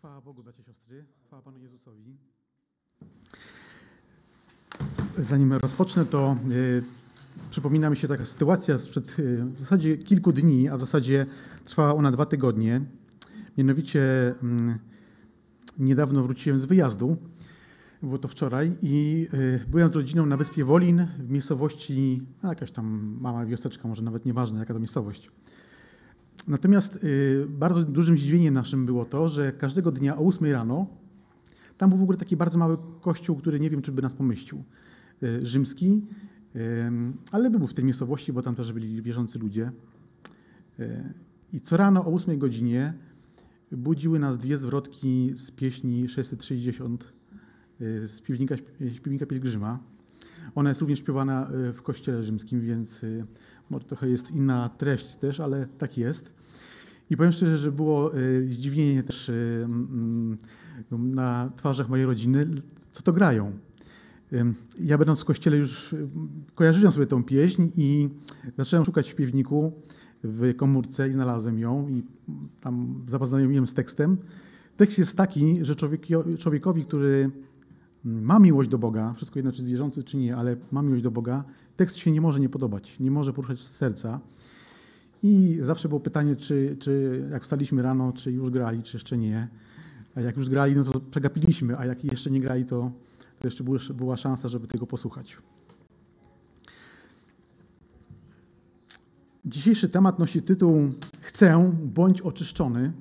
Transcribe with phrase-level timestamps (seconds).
[0.00, 2.16] Chwała Bogu, bracia i siostry, chwała Panu Jezusowi.
[5.18, 6.82] Zanim rozpocznę, to y,
[7.50, 11.26] przypomina mi się taka sytuacja sprzed y, w zasadzie kilku dni, a w zasadzie
[11.64, 12.80] trwała ona dwa tygodnie.
[13.58, 14.34] Mianowicie y,
[15.78, 17.16] niedawno wróciłem z wyjazdu,
[18.02, 22.70] było to wczoraj, i y, byłem z rodziną na wyspie Wolin w miejscowości, no, jakaś
[22.70, 25.30] tam mała wioseczka, może nawet nieważne jaka to miejscowość.
[26.50, 30.86] Natomiast y, bardzo dużym zdziwieniem naszym było to, że każdego dnia o 8 rano,
[31.78, 34.64] tam był w ogóle taki bardzo mały kościół, który nie wiem, czy by nas pomyścił,
[35.22, 36.06] y, rzymski,
[37.32, 39.72] ale był w tej miejscowości, bo tam też byli wierzący ludzie.
[40.80, 41.14] Y,
[41.52, 42.94] I co rano o 8 godzinie
[43.72, 47.12] budziły nas dwie zwrotki z pieśni 660
[47.80, 49.78] y, z piwnika, Pielgrzyma.
[50.54, 53.02] Ona jest również śpiewana w kościele rzymskim, więc
[53.70, 56.39] może trochę jest inna treść też, ale tak jest.
[57.10, 60.38] I powiem szczerze, że było y, zdziwienie też y, mm,
[60.92, 62.46] na twarzach mojej rodziny,
[62.92, 63.52] co to grają.
[64.80, 66.08] Ja będąc w kościele już y,
[66.54, 68.08] kojarzyłem sobie tą pieśń i
[68.58, 69.72] zacząłem szukać w śpiewniku
[70.24, 72.02] w komórce i znalazłem ją i
[72.60, 74.16] tam zapoznajomiłem z tekstem.
[74.76, 75.74] Tekst jest taki, że
[76.38, 77.30] człowiekowi, który
[78.04, 81.44] ma miłość do Boga, wszystko jedno czy zwierzący czy nie, ale ma miłość do Boga,
[81.76, 84.20] tekst się nie może nie podobać, nie może poruszać serca.
[85.22, 89.48] I zawsze było pytanie, czy, czy jak wstaliśmy rano, czy już grali, czy jeszcze nie.
[90.14, 92.90] A jak już grali, no to przegapiliśmy, a jak jeszcze nie grali, to,
[93.38, 95.36] to jeszcze była- szansa, żeby tego posłuchać.
[99.44, 102.92] Dzisiejszy temat nosi tytuł Chcę, bądź oczyszczony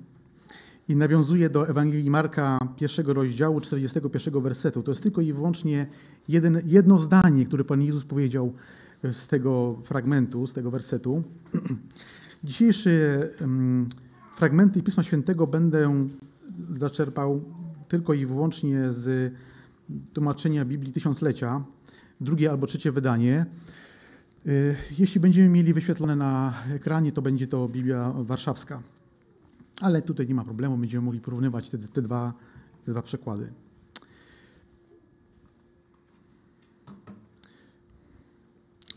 [0.87, 4.83] i nawiązuje do Ewangelii Marka pierwszego rozdziału 41 wersetu.
[4.83, 5.87] To jest tylko i wyłącznie
[6.27, 8.53] jeden, jedno zdanie, które Pan Jezus powiedział
[9.11, 11.23] z tego fragmentu, z tego wersetu.
[12.43, 12.89] Dzisiejsze
[14.35, 16.07] fragmenty Pisma Świętego będę
[16.77, 17.41] zaczerpał
[17.87, 19.33] tylko i wyłącznie z
[20.13, 21.63] tłumaczenia Biblii Tysiąclecia,
[22.21, 23.45] drugie albo trzecie wydanie.
[24.47, 28.81] Y, Jeśli będziemy mieli wyświetlone na ekranie, to będzie to Biblia Warszawska.
[29.81, 32.33] Ale tutaj nie ma problemu, będziemy mogli porównywać te, te, dwa,
[32.85, 33.51] te dwa przekłady.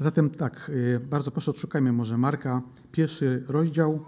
[0.00, 4.04] Zatem tak, y, bardzo proszę odszukajmy może Marka, pierwszy rozdział.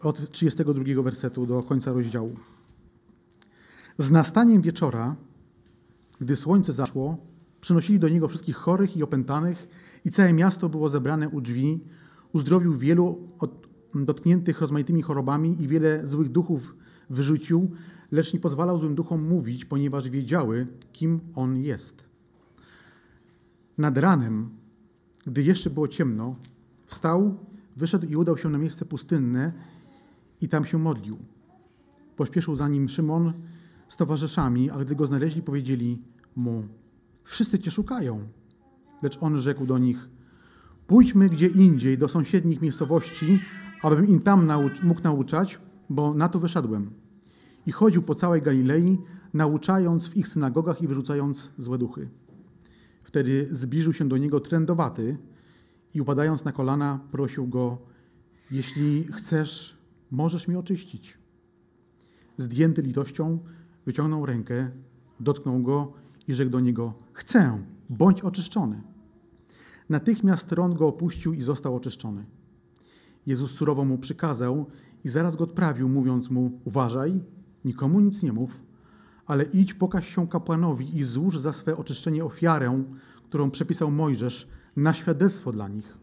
[0.00, 2.34] Od 32 wersetu do końca rozdziału.
[3.98, 5.16] Z nastaniem wieczora,
[6.20, 7.16] gdy słońce zaszło,
[7.60, 9.68] przynosili do niego wszystkich chorych i opętanych
[10.04, 11.80] i całe miasto było zebrane u drzwi.
[12.32, 16.76] Uzdrowił wielu od, dotkniętych rozmaitymi chorobami i wiele złych duchów
[17.10, 17.70] wyrzucił,
[18.12, 22.04] lecz nie pozwalał złym duchom mówić, ponieważ wiedziały, kim on jest.
[23.78, 24.50] Nad ranem,
[25.26, 26.36] gdy jeszcze było ciemno,
[26.86, 27.38] wstał,
[27.76, 29.52] wyszedł i udał się na miejsce pustynne
[30.40, 31.18] i tam się modlił.
[32.16, 33.32] Pośpieszył za nim Szymon
[33.88, 36.02] z towarzyszami, ale gdy go znaleźli, powiedzieli
[36.36, 36.64] mu:
[37.24, 38.28] Wszyscy cię szukają.
[39.02, 40.08] Lecz on rzekł do nich:
[40.86, 43.40] Pójdźmy gdzie indziej, do sąsiednich miejscowości,
[43.82, 45.58] abym im tam naucz, mógł nauczać,
[45.90, 47.01] bo na to wyszedłem.
[47.66, 48.98] I chodził po całej Galilei,
[49.34, 52.08] nauczając w ich synagogach i wyrzucając złe duchy.
[53.02, 55.16] Wtedy zbliżył się do niego trędowaty
[55.94, 57.78] i upadając na kolana, prosił go:
[58.50, 59.78] Jeśli chcesz,
[60.10, 61.18] możesz mi oczyścić.
[62.36, 63.38] Zdjęty litością,
[63.86, 64.70] wyciągnął rękę,
[65.20, 65.92] dotknął go
[66.28, 68.82] i rzekł do niego: Chcę, bądź oczyszczony.
[69.88, 72.24] Natychmiast trąd go opuścił i został oczyszczony.
[73.26, 74.66] Jezus surowo mu przykazał
[75.04, 77.20] i zaraz go odprawił, mówiąc mu: Uważaj,
[77.64, 78.60] nikomu nic nie mów,
[79.26, 82.84] ale idź, pokaż się kapłanowi i złóż za swe oczyszczenie ofiarę,
[83.24, 85.98] którą przepisał Mojżesz, na świadectwo dla nich.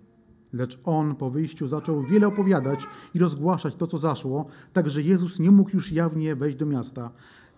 [0.53, 5.40] Lecz on po wyjściu zaczął wiele opowiadać i rozgłaszać to, co zaszło, tak że Jezus
[5.40, 7.12] nie mógł już jawnie wejść do miasta,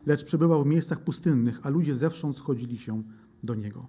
[0.06, 3.04] lecz przebywał w miejscach pustynnych, a ludzie zewsząd schodzili się
[3.44, 3.88] do niego.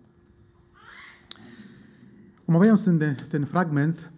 [2.46, 2.98] Omawiając ten,
[3.30, 4.08] ten fragment,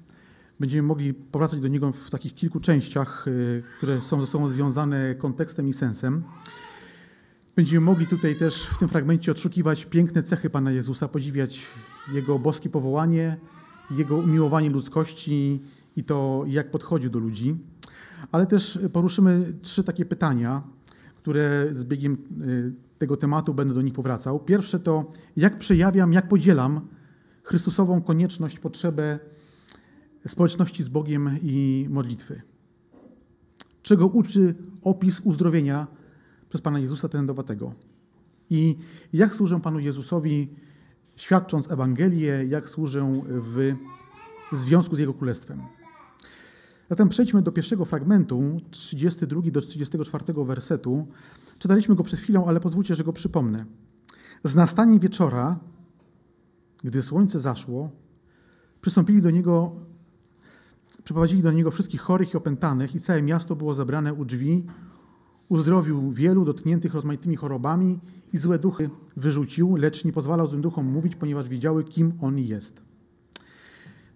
[0.60, 5.14] będziemy mogli powracać do niego w takich kilku częściach, y, które są ze sobą związane
[5.14, 6.22] kontekstem i sensem.
[7.56, 11.66] Będziemy mogli tutaj też w tym fragmencie odszukiwać piękne cechy Pana Jezusa, podziwiać
[12.12, 13.36] Jego boskie powołanie,
[13.90, 15.62] Jego umiłowanie ludzkości
[15.96, 17.56] i to, jak podchodził do ludzi.
[18.32, 20.62] Ale też poruszymy trzy takie pytania,
[21.16, 24.40] które z biegiem y, tego tematu będę do nich powracał.
[24.40, 26.80] Pierwsze to, jak przejawiam, jak podzielam
[27.42, 29.18] Chrystusową konieczność, potrzebę
[30.26, 32.42] społeczności z Bogiem i modlitwy.
[33.82, 35.86] Czego uczy opis uzdrowienia
[36.48, 37.74] przez Pana Jezusa Trędowatego?
[38.50, 38.76] I
[39.12, 40.48] jak służę Panu Jezusowi,
[41.16, 43.74] świadcząc Ewangelię, jak służę w
[44.52, 45.62] związku z Jego Królestwem?
[46.90, 51.06] Zatem przejdźmy do pierwszego fragmentu, 32 do 34 wersetu.
[51.58, 53.64] Czytaliśmy go przed chwilą, ale pozwólcie, że go przypomnę.
[54.44, 55.58] Z nastaniem wieczora,
[56.84, 57.90] gdy słońce zaszło,
[58.80, 59.76] przystąpili do niego,
[61.04, 64.66] przyprowadzili do niego wszystkich chorych i opętanych i całe miasto było zebrane u drzwi.
[65.48, 67.98] Uzdrowił wielu dotkniętych rozmaitymi chorobami
[68.32, 72.82] i złe duchy wyrzucił, lecz nie pozwalał złym duchom mówić, ponieważ wiedziały, kim on jest.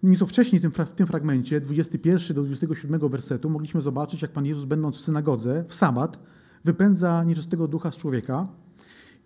[0.03, 4.97] Nieco wcześniej w tym fragmencie, 21 do 27 wersetu, mogliśmy zobaczyć, jak Pan Jezus, będąc
[4.97, 6.19] w synagodze, w sabat,
[6.65, 8.49] wypędza nieczystego ducha z człowieka.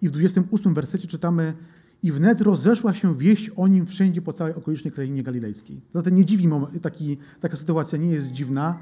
[0.01, 1.55] I w 28 wersecie czytamy,
[2.03, 5.81] i wnet rozeszła się wieść o nim wszędzie po całej okolicznej krainie galilejskiej.
[5.95, 6.49] Zatem nie dziwi,
[6.83, 8.79] taki, taka sytuacja nie jest dziwna,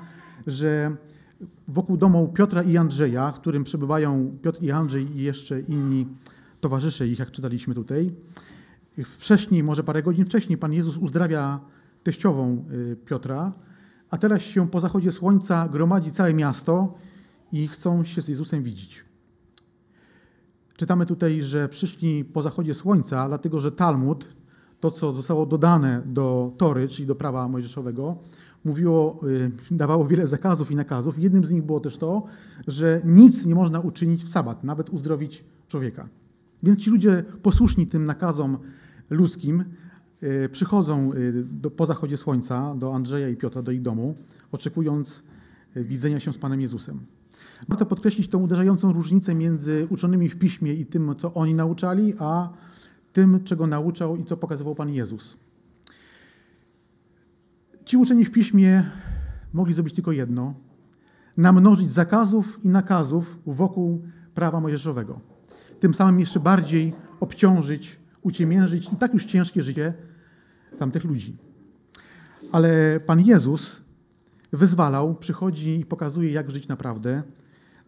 [0.46, 0.96] że
[1.68, 6.06] wokół domu Piotra i Andrzeja, w którym przebywają Piotr i Andrzej i jeszcze inni
[6.60, 8.12] towarzysze ich, jak czytaliśmy tutaj,
[9.04, 11.60] wcześniej, może parę godzin wcześniej, Pan Jezus uzdrawia
[12.02, 13.52] teściową y, Piotra,
[14.10, 16.94] a teraz się po zachodzie słońca gromadzi całe miasto
[17.52, 19.09] i chcą się z Jezusem widzieć.
[20.80, 24.28] Czytamy tutaj, że przyszli po zachodzie słońca, dlatego że Talmud,
[24.80, 28.16] to co zostało dodane do Tory, czyli do prawa mojżeszowego,
[28.64, 31.18] mówiło, y, dawało wiele zakazów i nakazów.
[31.18, 32.22] Jednym z nich było też to,
[32.66, 36.08] że nic nie można uczynić w sabat, nawet uzdrowić człowieka.
[36.62, 38.58] Więc ci ludzie posłuszni tym nakazom
[39.10, 39.64] ludzkim
[40.22, 44.14] y, przychodzą y, do, po zachodzie słońca do Andrzeja i Piotra, do ich domu,
[44.52, 45.22] oczekując
[45.76, 47.00] widzenia się z Panem Jezusem.
[47.68, 52.48] Warto podkreślić tą uderzającą różnicę między uczonymi w piśmie i tym, co oni nauczali, a
[53.12, 55.36] tym, czego nauczał i co pokazywał Pan Jezus.
[57.84, 58.84] Ci uczeni w piśmie
[59.52, 60.54] mogli zrobić tylko jedno:
[61.36, 64.02] namnożyć zakazów i nakazów wokół
[64.34, 65.20] prawa mojżeszowego.
[65.80, 69.94] Tym samym jeszcze bardziej obciążyć, uciemiężyć i tak już ciężkie życie
[70.78, 71.36] tamtych ludzi.
[72.52, 73.82] Ale Pan Jezus
[74.52, 77.22] wyzwalał, przychodzi i pokazuje, jak żyć naprawdę.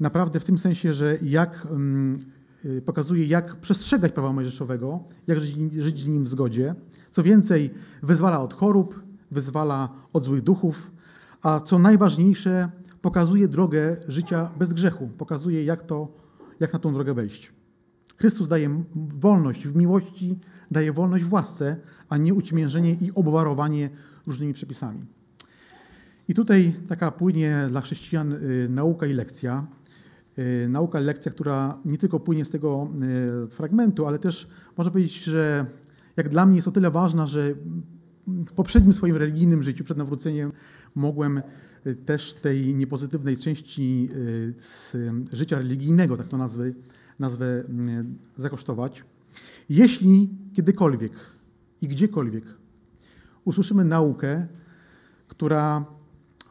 [0.00, 2.16] Naprawdę w tym sensie, że jak mm,
[2.64, 6.74] y, pokazuje, jak przestrzegać prawa mojżeszowego, jak żyć, żyć z nim w zgodzie.
[7.10, 7.70] Co więcej,
[8.02, 10.90] wyzwala od chorób, wyzwala od złych duchów,
[11.42, 12.70] a co najważniejsze,
[13.02, 16.08] pokazuje drogę życia bez grzechu, pokazuje, jak, to,
[16.60, 17.52] jak na tą drogę wejść.
[18.16, 20.38] Chrystus daje wolność w miłości,
[20.70, 21.76] daje wolność w łasce,
[22.08, 23.90] a nie uciemiężenie i obwarowanie
[24.26, 25.06] różnymi przepisami.
[26.28, 29.66] I tutaj taka płynie dla chrześcijan y, nauka i lekcja.
[30.38, 32.88] Y, nauka lekcja, która nie tylko płynie z tego
[33.44, 35.66] y, fragmentu, ale też można powiedzieć, że
[36.16, 37.54] jak dla mnie jest o tyle ważna, że
[38.26, 40.52] w poprzednim swoim religijnym życiu, przed nawróceniem,
[40.94, 41.42] mogłem
[42.06, 44.08] też tej niepozytywnej części
[44.58, 44.96] z
[45.32, 46.72] życia religijnego, tak to nazwę,
[47.18, 47.64] nazwę
[48.36, 49.04] zakosztować.
[49.68, 51.12] Jeśli kiedykolwiek
[51.82, 52.44] i gdziekolwiek
[53.44, 54.46] usłyszymy naukę,
[55.28, 55.84] która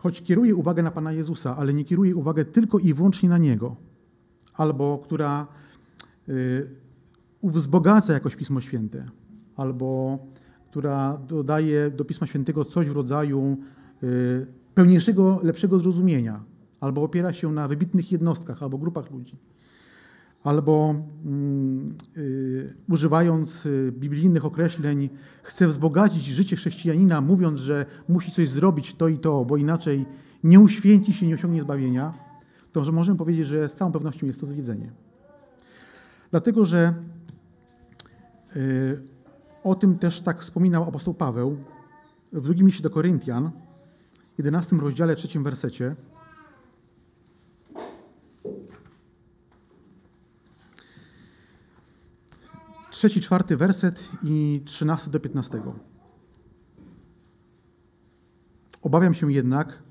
[0.02, 3.76] choć kieruje uwagę na Pana Jezusa, ale nie kieruje uwagę tylko i wyłącznie na Niego,
[4.54, 5.48] albo która
[6.30, 6.70] y,
[7.44, 9.06] wzbogaca jakoś Pismo Święte,
[9.56, 10.20] albo
[10.70, 13.58] która dodaje do Pisma Świętego coś w rodzaju
[14.04, 16.44] y, pełniejszego, lepszego zrozumienia,
[16.80, 19.38] albo opiera się na wybitnych jednostkach albo grupach ludzi
[20.44, 20.96] albo
[21.26, 25.10] mm, y, używając y, biblijnych określeń,
[25.44, 30.06] chce wzbogacić życie chrześcijanina, mówiąc, że musi coś zrobić to i to, bo inaczej
[30.44, 32.14] nie uświęci się, nie osiągnie zbawienia,
[32.72, 34.92] to że możemy powiedzieć, że z całą pewnością jest to zwiedzenie.
[36.32, 36.94] Dlatego, że
[38.56, 39.02] y,
[39.64, 41.58] o tym też tak wspominał apostoł Paweł
[42.34, 43.52] w drugim liście do Koryntian,
[44.38, 45.96] 11 rozdziale, trzecim wersecie.
[53.02, 55.76] Trzeci, czwarty werset i trzynasty do piętnastego.
[58.82, 59.84] Obawiam się jednak,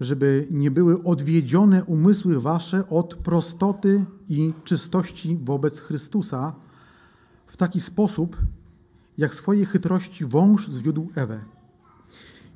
[0.00, 6.54] żeby nie były odwiedzione umysły wasze od prostoty i czystości wobec Chrystusa
[7.46, 8.36] w taki sposób,
[9.18, 11.40] jak swojej chytrości wąż zwiódł Ewę.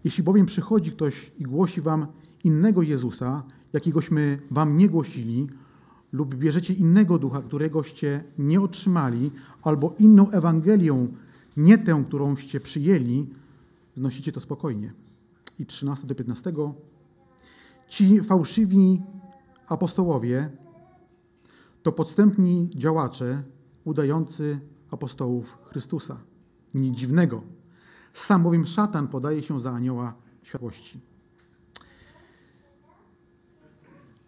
[0.05, 2.07] Jeśli bowiem przychodzi ktoś i głosi wam
[2.45, 3.43] innego Jezusa,
[3.73, 5.49] jakiegośmy wam nie głosili,
[6.15, 9.31] lub bierzecie innego ducha, któregoście nie otrzymali,
[9.63, 11.09] albo inną Ewangelię,
[11.57, 13.27] nie tę, którąście przyjęli,
[13.95, 14.93] znosicie to spokojnie.
[15.59, 16.53] I 13 do 15.
[17.89, 19.03] Ci fałszywi
[19.69, 20.51] apostołowie
[21.83, 23.43] to podstępni działacze
[23.85, 26.17] udający apostołów Chrystusa.
[26.75, 27.43] Nic dziwnego.
[28.13, 31.14] Sam bowiem szatan podaje się za anioła światłości.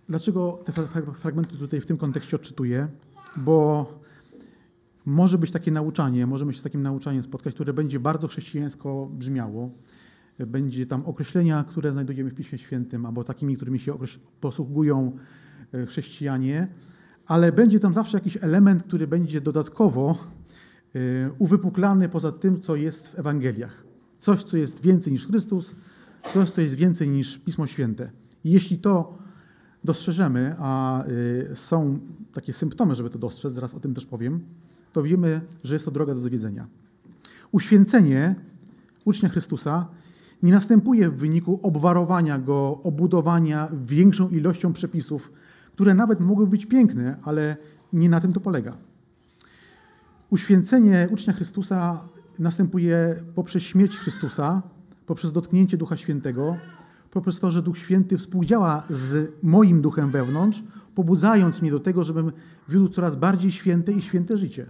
[0.09, 0.73] Dlaczego te
[1.15, 2.89] fragmenty tutaj w tym kontekście odczytuję?
[3.37, 3.87] Bo
[5.07, 9.71] może być takie nauczanie, możemy się z takim nauczaniem spotkać, które będzie bardzo chrześcijańsko brzmiało.
[10.39, 13.99] będzie tam określenia, które znajdujemy w Piśmie Świętym, albo takimi, którymi się
[14.41, 15.19] posługują
[15.73, 16.69] e, chrześcijanie,
[17.27, 20.19] ale będzie tam zawsze jakiś element, który będzie dodatkowo
[20.95, 20.99] e,
[21.39, 23.85] uwypuklany poza tym, co jest w Ewangeliach.
[24.19, 25.77] Coś, co jest więcej niż Chrystus,
[26.33, 28.11] coś, co jest więcej niż Pismo Święte.
[28.45, 29.26] Jeśli to
[29.87, 31.99] dostrzeżemy, a e, są
[32.33, 34.41] takie symptomy, żeby to dostrzec, zaraz o tym też powiem,
[34.93, 36.67] to wiemy, że jest to droga do zwiedzenia.
[37.53, 38.35] Uświęcenie
[39.05, 39.89] ucznia Chrystusa
[40.43, 45.33] nie następuje w wyniku obwarowania go, obudowania większą ilością przepisów,
[45.73, 47.57] które nawet mogły być piękne, ale
[47.93, 48.77] nie na tym to polega.
[50.31, 52.05] Uświęcenie ucznia Chrystusa
[52.39, 54.63] następuje poprzez śmierć Chrystusa,
[55.07, 56.57] poprzez dotknięcie Ducha Świętego,
[57.41, 60.63] to, że Duch Święty współdziała z moim duchem wewnątrz,
[60.95, 62.33] pobudzając mnie do tego, żebym
[62.69, 64.67] wiódł coraz bardziej święte i święte życie.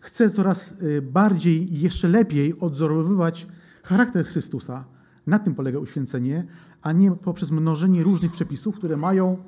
[0.00, 3.46] Chcę coraz y, bardziej jeszcze lepiej odzorowywać
[3.82, 4.84] charakter Chrystusa.
[5.26, 6.46] Na tym polega uświęcenie,
[6.82, 9.38] a nie poprzez mnożenie różnych przepisów, które mają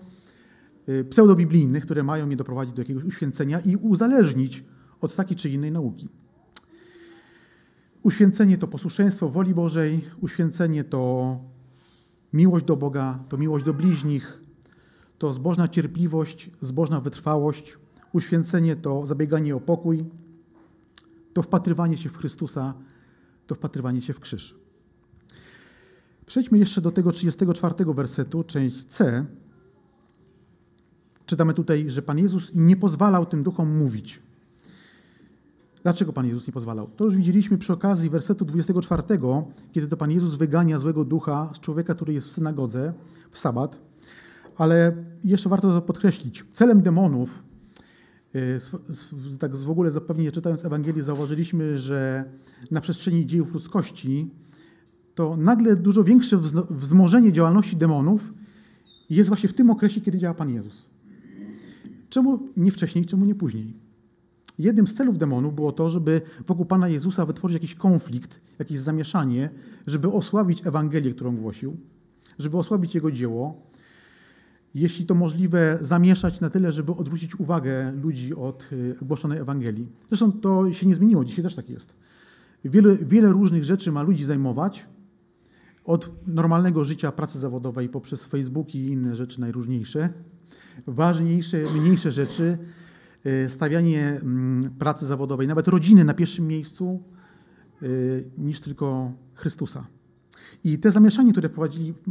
[0.88, 4.64] y, pseudobiblijnych, które mają mnie doprowadzić do jakiegoś uświęcenia i uzależnić
[5.00, 6.08] od takiej czy innej nauki.
[8.02, 11.40] Uświęcenie to posłuszeństwo woli Bożej, uświęcenie to
[12.36, 14.40] miłość do Boga, to miłość do bliźnich,
[15.18, 17.78] to zbożna cierpliwość, zbożna wytrwałość.
[18.12, 20.04] Uświęcenie to zabieganie o pokój,
[21.32, 22.74] to wpatrywanie się w Chrystusa,
[23.46, 24.54] to wpatrywanie się w krzyż.
[26.26, 29.26] Przejdźmy jeszcze do tego 34 wersetu, część C.
[31.26, 34.22] Czytamy tutaj, że Pan Jezus nie pozwalał tym duchom mówić.
[35.86, 36.90] Dlaczego Pan Jezus nie pozwalał?
[36.96, 39.02] To już widzieliśmy przy okazji wersetu 24,
[39.72, 42.94] kiedy to Pan Jezus wygania złego ducha z człowieka, który jest w synagodze
[43.30, 43.78] w sabat.
[44.56, 46.44] Ale jeszcze warto to podkreślić.
[46.52, 47.42] Celem demonów
[48.34, 52.24] Y, tak w ogóle zapewnie czytając Ewangelię zauważyliśmy, że
[52.70, 54.30] na przestrzeni dziejów ludzkości
[55.14, 56.38] to nagle dużo większe
[56.70, 58.34] wzmożenie działalności demonów
[59.10, 60.88] jest właśnie w tym okresie, kiedy działa Pan Jezus.
[62.08, 63.85] Czemu nie wcześniej, czemu nie później?
[64.58, 69.50] Jednym z celów demonów było to, żeby wokół Pana Jezusa wytworzyć jakiś konflikt, jakieś zamieszanie,
[69.86, 71.76] żeby osłabić Ewangelię, którą głosił,
[72.38, 73.66] żeby osłabić Jego dzieło,
[74.74, 79.88] jeśli to możliwe, zamieszać na tyle, żeby odwrócić uwagę ludzi od y, głoszonej Ewangelii.
[80.08, 81.94] Zresztą to się nie zmieniło, dzisiaj też tak jest.
[82.64, 84.86] Wiele, wiele różnych rzeczy ma ludzi zajmować,
[85.84, 90.08] od normalnego życia pracy zawodowej poprzez Facebook i inne rzeczy najróżniejsze,
[90.86, 92.58] ważniejsze, mniejsze rzeczy,
[93.48, 97.02] stawianie mm, pracy zawodowej, nawet rodziny na pierwszym miejscu,
[97.82, 99.86] y, niż tylko Chrystusa.
[100.64, 101.50] I te zamieszanie, które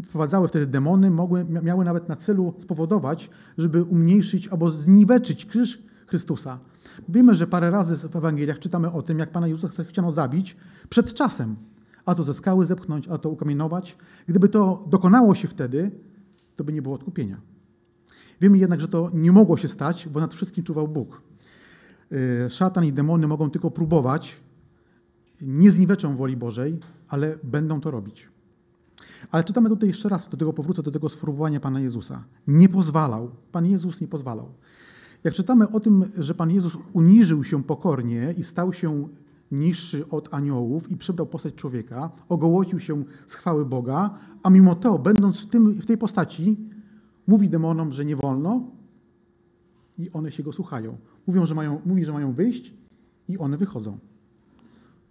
[0.03, 6.59] wprowadzały wtedy demony, mogły, miały nawet na celu spowodować, żeby umniejszyć albo zniweczyć krzyż Chrystusa.
[7.09, 10.57] Wiemy, że parę razy w Ewangeliach czytamy o tym, jak Pana Jezusa chciano zabić
[10.89, 11.55] przed czasem.
[12.05, 13.97] A to ze skały zepchnąć, a to ukamienować.
[14.27, 15.91] Gdyby to dokonało się wtedy,
[16.55, 17.54] to by nie było odkupienia.
[18.41, 21.21] Wiemy jednak, że to nie mogło się stać, bo nad wszystkim czuwał Bóg.
[22.11, 24.41] Y, szatan i demony mogą tylko próbować,
[25.41, 28.29] nie zniweczą woli Bożej, ale będą to robić.
[29.31, 32.23] Ale czytamy tutaj jeszcze raz, do tego powrócę, do tego sformułowania Pana Jezusa.
[32.47, 33.31] Nie pozwalał.
[33.51, 34.49] Pan Jezus nie pozwalał.
[35.23, 39.07] Jak czytamy o tym, że Pan Jezus uniżył się pokornie i stał się
[39.51, 44.09] niższy od aniołów i przybrał postać człowieka, ogołocił się z chwały Boga,
[44.43, 46.57] a mimo to, będąc w, tym, w tej postaci,
[47.27, 48.71] mówi demonom, że nie wolno
[49.97, 50.97] i one się go słuchają.
[51.27, 52.73] Mówią, że mają, mówi, że mają wyjść
[53.27, 53.97] i one wychodzą.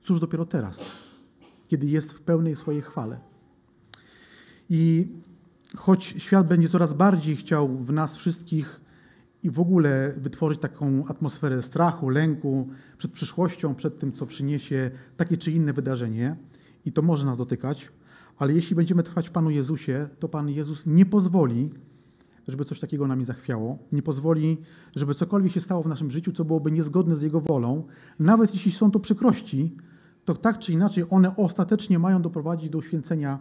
[0.02, 0.87] Cóż dopiero teraz,
[1.68, 3.21] kiedy jest w pełnej swojej chwale.
[4.71, 5.09] I
[5.76, 8.80] choć świat będzie coraz bardziej chciał w nas wszystkich
[9.42, 12.68] i w ogóle wytworzyć taką atmosferę strachu, lęku
[12.99, 16.37] przed przyszłością, przed tym, co przyniesie takie czy inne wydarzenie,
[16.85, 17.90] i to może nas dotykać,
[18.38, 21.71] ale jeśli będziemy trwać Panu Jezusie, to Pan Jezus nie pozwoli,
[22.49, 24.57] żeby coś takiego nami zachwiało, nie pozwoli,
[24.97, 27.85] żeby cokolwiek się stało w naszym życiu, co byłoby niezgodne z Jego wolą,
[28.19, 29.77] nawet jeśli są to przykrości,
[30.25, 33.39] to tak czy inaczej one ostatecznie mają doprowadzić do uświęcenia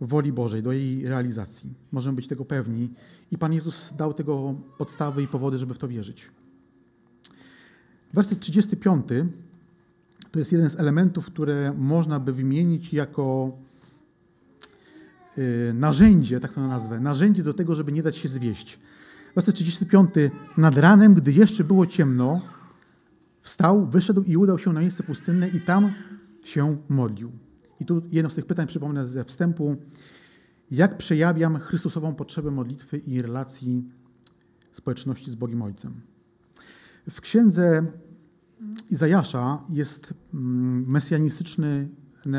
[0.00, 1.74] woli Bożej, do jej realizacji.
[1.92, 2.90] Możemy być tego pewni.
[3.30, 6.30] I Pan Jezus dał tego podstawy i powody, żeby w to wierzyć.
[8.14, 9.06] Werset 35
[10.30, 13.52] to jest jeden z elementów, które można by wymienić jako
[15.74, 18.78] narzędzie, tak to nazwę, narzędzie do tego, żeby nie dać się zwieść.
[19.34, 20.10] Werset 35.
[20.56, 22.40] Nad ranem, gdy jeszcze było ciemno,
[23.42, 25.92] wstał, wyszedł i udał się na miejsce pustynne i tam
[26.44, 27.32] się modlił.
[27.80, 29.76] I tu jedno z tych pytań przypomnę ze wstępu.
[30.70, 33.84] Jak przejawiam Chrystusową potrzebę modlitwy i relacji
[34.72, 36.00] społeczności z Bogiem Ojcem?
[37.10, 37.86] W księdze
[38.90, 41.88] Izajasza jest mm, mesjanistyczne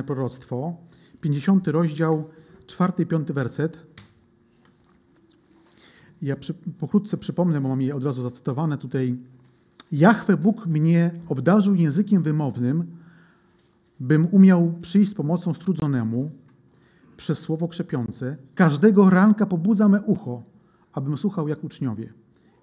[0.05, 0.77] proroctwo,
[1.21, 2.29] 50 rozdział,
[2.69, 3.79] 4 i 5 werset.
[6.21, 9.17] Ja przy, pokrótce przypomnę, bo mam je od razu zacytowane tutaj.
[9.91, 12.97] Jachwę Bóg mnie obdarzył językiem wymownym,
[13.99, 16.31] bym umiał przyjść z pomocą strudzonemu
[17.17, 18.37] przez słowo krzepiące.
[18.55, 20.43] Każdego ranka pobudza me ucho,
[20.93, 22.13] abym słuchał jak uczniowie.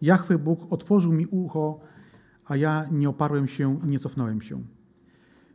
[0.02, 1.80] Jachwę Bóg otworzył mi ucho,
[2.44, 4.62] a ja nie oparłem się i nie cofnąłem się.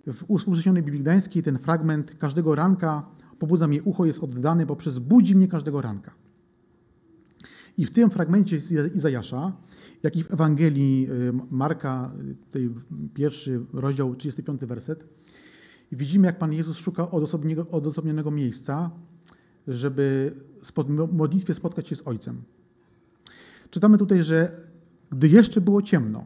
[0.07, 3.05] W uspółcześnionej Biblii Gdańskiej ten fragment każdego ranka
[3.41, 6.11] pobudza mnie ucho jest oddany poprzez budzi mnie każdego ranka.
[7.77, 8.57] I w tym fragmencie
[8.95, 9.57] Izajasza,
[10.03, 12.69] jak i w Ewangelii y, Marka, y, tej
[13.13, 15.05] pierwszy rozdział, 35 werset,
[15.91, 17.11] widzimy, jak Pan Jezus szuka
[17.71, 18.91] odosobnionego miejsca,
[19.67, 20.33] żeby
[20.63, 22.41] w modlitwie spotkać się z Ojcem.
[23.69, 24.51] Czytamy tutaj, że
[25.11, 26.25] gdy jeszcze było ciemno,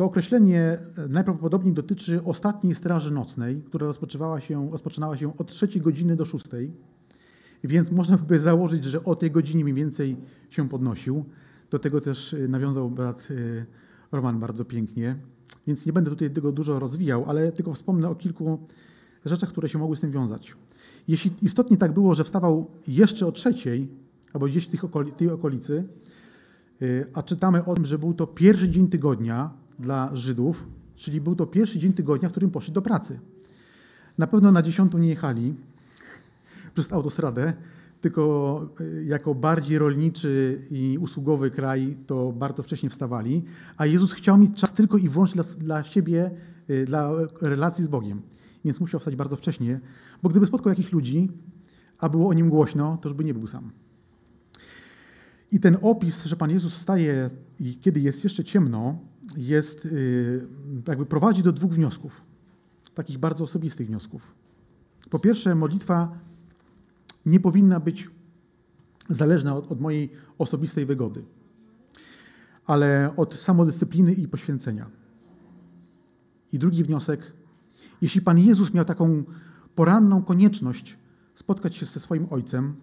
[0.00, 0.78] to określenie
[1.08, 6.72] najprawdopodobniej dotyczy ostatniej straży nocnej, która rozpoczynała się, rozpoczynała się od trzeciej godziny do szóstej,
[7.64, 10.16] więc można by założyć, że o tej godzinie mniej więcej
[10.50, 11.24] się podnosił.
[11.70, 13.66] Do tego też y, nawiązał brat y,
[14.12, 15.16] Roman bardzo pięknie,
[15.66, 18.58] więc nie będę tutaj tego dużo rozwijał, ale tylko wspomnę o kilku
[19.24, 20.54] rzeczach, które się mogły z tym wiązać.
[21.08, 23.88] Jeśli istotnie tak było, że wstawał jeszcze o trzeciej,
[24.32, 25.84] albo gdzieś w tej okolicy,
[27.14, 31.46] a czytamy o tym, że był to pierwszy dzień tygodnia dla Żydów, czyli był to
[31.46, 33.20] pierwszy dzień tygodnia, w którym poszli do pracy.
[34.18, 35.54] Na pewno na dziesiątą nie jechali
[36.74, 37.52] przez autostradę,
[38.00, 43.42] tylko y, jako bardziej rolniczy i usługowy kraj, to bardzo wcześnie wstawali,
[43.76, 46.30] a Jezus chciał mieć czas tylko i wyłącznie dla, dla siebie,
[46.70, 47.10] y, dla
[47.40, 48.22] relacji z Bogiem.
[48.64, 49.80] Więc musiał wstać bardzo wcześnie,
[50.22, 51.30] bo gdyby spotkał jakichś ludzi,
[51.98, 53.70] a było o nim głośno, to już by nie był sam.
[55.52, 58.98] I ten opis, że Pan Jezus wstaje i kiedy jest jeszcze ciemno,
[59.36, 60.46] jest, y,
[60.88, 62.24] jakby prowadzi do dwóch wniosków,
[62.94, 64.34] takich bardzo osobistych wniosków.
[65.10, 66.18] Po pierwsze, modlitwa
[67.26, 68.10] nie powinna być
[69.10, 71.24] zależna od, od mojej osobistej wygody,
[72.66, 74.90] ale od samodyscypliny i poświęcenia.
[76.52, 77.32] I drugi wniosek,
[78.02, 79.24] jeśli Pan Jezus miał taką
[79.74, 80.98] poranną konieczność
[81.34, 82.76] spotkać się ze swoim Ojcem,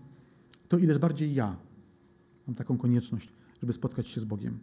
[0.68, 1.56] to ileż bardziej ja
[2.48, 4.60] mam taką konieczność, żeby spotkać się z Bogiem.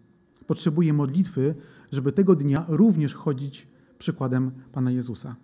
[0.47, 1.55] Potrzebuję modlitwy,
[1.93, 5.37] żeby tego dnia również chodzić przykładem Pana Jezusa.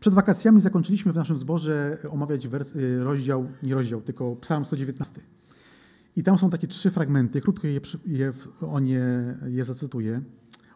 [0.00, 5.20] Przed wakacjami zakończyliśmy w naszym zborze omawiać y, rozdział, nie rozdział, tylko Psalm 119.
[6.16, 9.04] I tam są takie trzy fragmenty, krótko je, je, o nie
[9.46, 10.22] je zacytuję.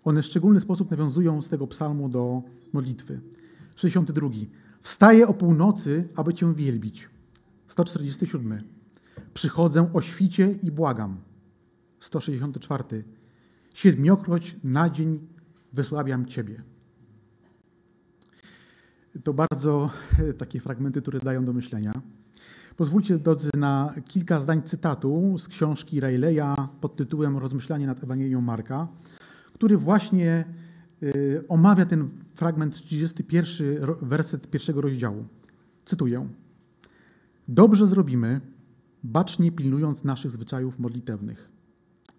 [0.05, 3.21] One w szczególny sposób nawiązują z tego psalmu do modlitwy.
[3.77, 4.29] 62.
[4.83, 7.09] Wstaję o północy, aby Cię wielbić.
[7.69, 8.63] 147.
[9.35, 11.17] Przychodzę o świcie i błagam.
[12.01, 13.05] 164.
[13.75, 15.29] Siedmiokroć na dzień
[15.73, 16.63] wysławiam Ciebie.
[19.25, 21.93] To bardzo e, takie fragmenty, które dają do myślenia.
[22.77, 28.89] Pozwólcie, drodzy, na kilka zdań cytatu z książki Rayleigha pod tytułem Rozmyślanie nad Ewangelią Marka,
[29.53, 30.45] który właśnie
[31.03, 31.09] e,
[31.49, 35.25] omawia ten fragment 31, werset pierwszego rozdziału.
[35.85, 36.29] Cytuję.
[37.49, 38.41] Dobrze zrobimy,
[39.05, 41.50] bacznie pilnując naszych zwyczajów modlitewnych.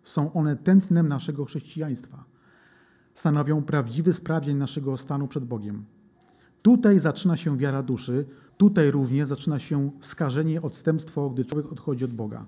[0.03, 2.25] Są one tętnem naszego chrześcijaństwa.
[3.13, 5.85] Stanowią prawdziwy sprawdzian naszego stanu przed Bogiem.
[6.61, 8.25] Tutaj zaczyna się wiara duszy,
[8.57, 12.45] tutaj również zaczyna się skażenie, odstępstwo, gdy człowiek odchodzi od Boga.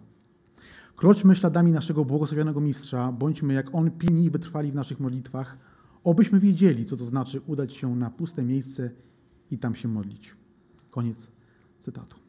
[0.95, 5.57] Kroczmy śladami naszego błogosławionego mistrza, bądźmy jak on pilni i wytrwali w naszych modlitwach,
[6.03, 8.91] obyśmy wiedzieli, co to znaczy udać się na puste miejsce
[9.51, 10.35] i tam się modlić.
[10.91, 11.27] Koniec
[11.79, 12.22] cytatu.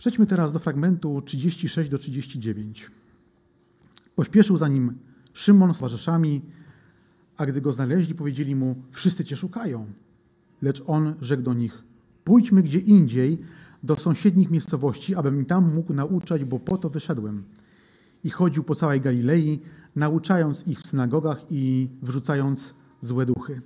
[0.00, 2.90] Przejdźmy teraz do fragmentu 36 do 39.
[4.14, 4.98] Pośpieszył za nim
[5.32, 6.42] Szymon z towarzyszami,
[7.36, 9.86] a gdy go znaleźli, powiedzieli mu: Wszyscy cię szukają.
[10.62, 11.82] Lecz on rzekł do nich:
[12.24, 13.38] Pójdźmy gdzie indziej,
[13.82, 17.44] do sąsiednich miejscowości, abym tam mógł nauczać, bo po to wyszedłem.
[18.24, 19.60] I chodził po całej Galilei,
[19.96, 23.62] nauczając ich w synagogach i wrzucając złe duchy.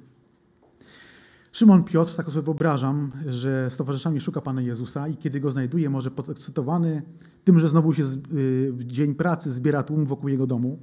[1.54, 5.90] Szymon Piotr, tak sobie wyobrażam, że z towarzyszami szuka Pana Jezusa i kiedy go znajduje,
[5.90, 7.02] może podekscytowany
[7.44, 10.78] tym, że znowu się y, w dzień pracy zbiera tłum wokół jego domu,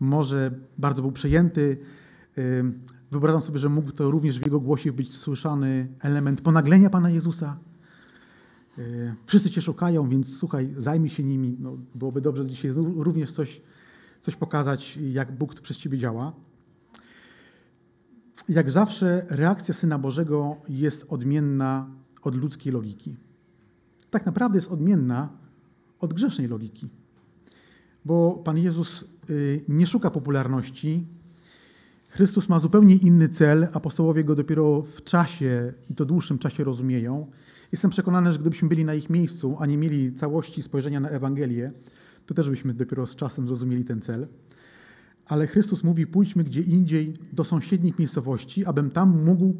[0.00, 1.78] może bardzo był przejęty.
[2.38, 2.64] Y,
[3.10, 7.58] wyobrażam sobie, że mógł to również w jego głosie być słyszany element ponaglenia Pana Jezusa.
[8.78, 11.56] Y, wszyscy Cię szukają, więc słuchaj, zajmij się nimi.
[11.60, 13.62] No, byłoby dobrze dzisiaj również coś,
[14.20, 16.45] coś pokazać, jak Bóg przez Ciebie działa.
[18.48, 21.90] Jak zawsze, reakcja Syna Bożego jest odmienna
[22.22, 23.16] od ludzkiej logiki.
[24.10, 25.28] Tak naprawdę jest odmienna
[26.00, 26.88] od grzesznej logiki.
[28.04, 31.06] Bo Pan Jezus y, nie szuka popularności,
[32.08, 37.26] Chrystus ma zupełnie inny cel, apostołowie go dopiero w czasie, i to dłuższym czasie rozumieją.
[37.72, 41.72] Jestem przekonany, że gdybyśmy byli na ich miejscu, a nie mieli całości spojrzenia na Ewangelię,
[42.26, 44.26] to też byśmy dopiero z czasem zrozumieli ten cel.
[45.26, 49.54] Ale Chrystus mówi: pójdźmy gdzie indziej, do sąsiednich miejscowości, abym tam mógł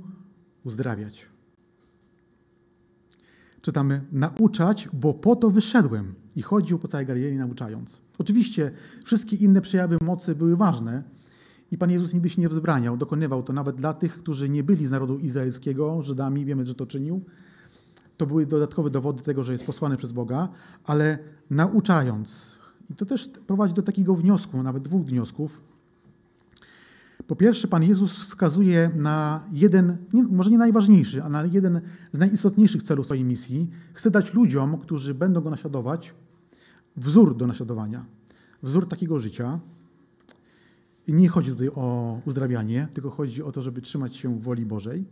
[0.65, 1.27] uzdrawiać.
[3.61, 6.15] Czytamy: nauczać, bo po to wyszedłem.
[6.37, 8.01] I chodził po całej Galilei nauczając.
[8.19, 8.71] Oczywiście
[9.05, 11.03] wszystkie inne przejawy mocy były ważne
[11.71, 12.97] i Pan Jezus nigdy się nie wzbraniał.
[12.97, 16.87] Dokonywał to nawet dla tych, którzy nie byli z narodu izraelskiego, Żydami, wiemy, że to
[16.87, 17.25] czynił.
[18.17, 20.49] To były dodatkowe dowody tego, że jest posłany przez Boga,
[20.85, 21.19] ale
[21.51, 22.59] nauczając.
[22.91, 25.61] I to też prowadzi do takiego wniosku, nawet dwóch wniosków.
[27.27, 31.81] Po pierwsze, Pan Jezus wskazuje na jeden, nie, może nie najważniejszy, a na jeden
[32.13, 33.71] z najistotniejszych celów swojej misji.
[33.93, 36.15] Chce dać ludziom, którzy będą go naśladować,
[36.97, 38.05] wzór do naśladowania,
[38.63, 39.61] wzór takiego życia.
[41.07, 45.05] I nie chodzi tutaj o uzdrawianie, tylko chodzi o to, żeby trzymać się woli Bożej.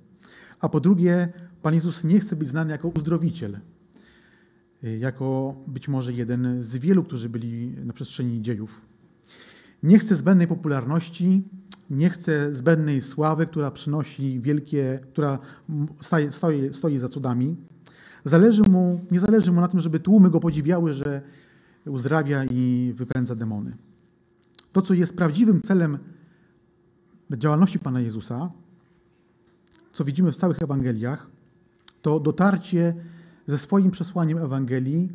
[0.60, 1.32] A po drugie,
[1.62, 3.58] Pan Jezus nie chce być znany jako uzdrowiciel,
[4.99, 8.81] jako być może jeden z wielu, którzy byli na przestrzeni dziejów.
[9.83, 11.49] Nie chce zbędnej popularności,
[11.90, 15.38] nie chce zbędnej sławy, która przynosi wielkie, która
[16.01, 17.57] staje, stoi, stoi za cudami.
[18.25, 21.23] Zależy mu, nie zależy mu na tym, żeby tłumy go podziwiały, że
[21.87, 23.77] uzdrawia i wypędza demony.
[24.73, 25.99] To, co jest prawdziwym celem
[27.31, 28.51] działalności Pana Jezusa,
[29.92, 31.31] co widzimy w całych Ewangeliach,
[32.03, 32.94] to dotarcie
[33.46, 35.12] ze swoim przesłaniem Ewangelii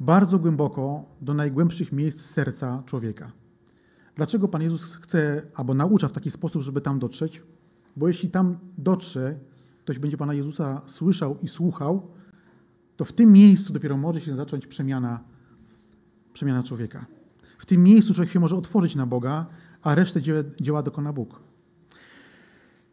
[0.00, 3.32] bardzo głęboko do najgłębszych miejsc serca człowieka.
[4.14, 7.42] Dlaczego Pan Jezus chce albo naucza w taki sposób, żeby tam dotrzeć?
[7.96, 9.38] Bo jeśli tam dotrze,
[9.84, 12.08] ktoś będzie Pana Jezusa słyszał i słuchał,
[12.96, 15.20] to w tym miejscu dopiero może się zacząć przemiana,
[16.32, 17.06] przemiana człowieka.
[17.58, 19.46] W tym miejscu człowiek się może otworzyć na Boga,
[19.82, 20.20] a resztę
[20.60, 21.40] dzieła, dokona Bóg.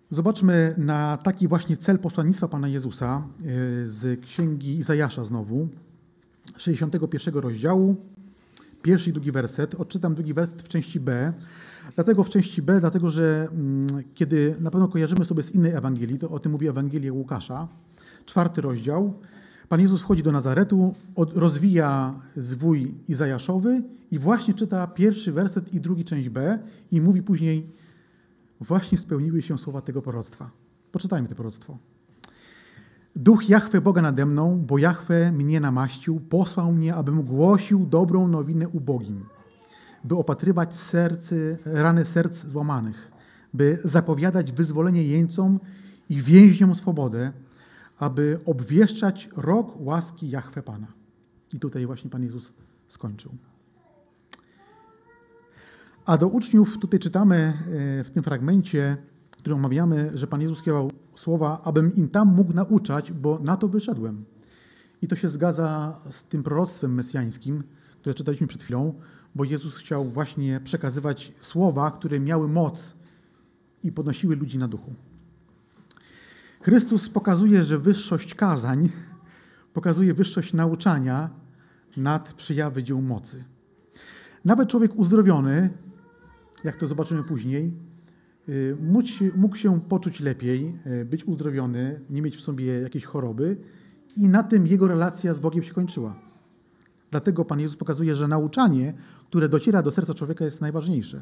[0.09, 5.67] Zobaczmy na taki właśnie cel posłannictwa Pana Jezusa y, z księgi Izajasza znowu,
[6.57, 7.95] 61 rozdziału,
[8.81, 9.75] pierwszy i drugi werset.
[9.75, 11.33] Odczytam drugi werset w części B.
[11.95, 16.19] Dlatego w części B, dlatego że mm, kiedy na pewno kojarzymy sobie z innej Ewangelii,
[16.19, 17.67] to o tym mówi Ewangelia Łukasza,
[18.25, 19.13] czwarty rozdział.
[19.69, 26.03] Pan Jezus wchodzi do Nazaretu, rozwija zwój Izajaszowy i właśnie czyta pierwszy werset i drugi
[26.03, 26.59] część B
[26.91, 27.69] i mówi później,
[28.61, 30.51] właśnie spełniły się słowa tego proroctwa.
[30.91, 31.77] Poczytajmy to proroctwo.
[33.15, 38.67] Duch Jahwe Boga nade mną, bo Jahwe mnie namaścił, posłał mnie, abym głosił dobrą nowinę
[38.67, 39.25] ubogim,
[40.03, 43.11] by opatrywać sercy, rany serc złamanych,
[43.53, 45.59] by zapowiadać wyzwolenie jeńcom
[46.09, 47.33] i więźniom swobodę,
[47.97, 50.87] aby obwieszczać rok łaski Jahwe Pana.
[51.53, 52.53] I tutaj właśnie Pan Jezus
[52.87, 53.31] skończył.
[56.05, 58.97] A do uczniów tutaj czytamy e, w tym fragmencie,
[59.31, 63.67] który omawiamy, że Pan Jezus kierował słowa, abym im tam mógł nauczać, bo na to
[63.67, 64.25] wyszedłem.
[65.01, 67.63] I to się zgadza z tym proroctwem mesjańskim,
[68.01, 68.93] które czytaliśmy przed chwilą,
[69.35, 72.95] bo Jezus chciał właśnie przekazywać słowa, które miały moc
[73.83, 74.93] i podnosiły ludzi na duchu.
[76.61, 78.89] Chrystus pokazuje, że wyższość kazań
[79.73, 81.29] pokazuje wyższość nauczania
[81.97, 83.43] nad przejawy dzieł mocy.
[84.45, 85.69] Nawet człowiek uzdrowiony,
[86.63, 87.73] jak to zobaczymy później,
[88.49, 88.77] y,
[89.35, 93.57] mógł się poczuć lepiej, y, być uzdrowiony, nie mieć w sobie jakiejś choroby
[94.15, 96.15] i na tym jego relacja z Bogiem się kończyła.
[97.11, 98.93] Dlatego Pan Jezus pokazuje, że nauczanie,
[99.27, 101.21] które dociera do serca człowieka, jest najważniejsze.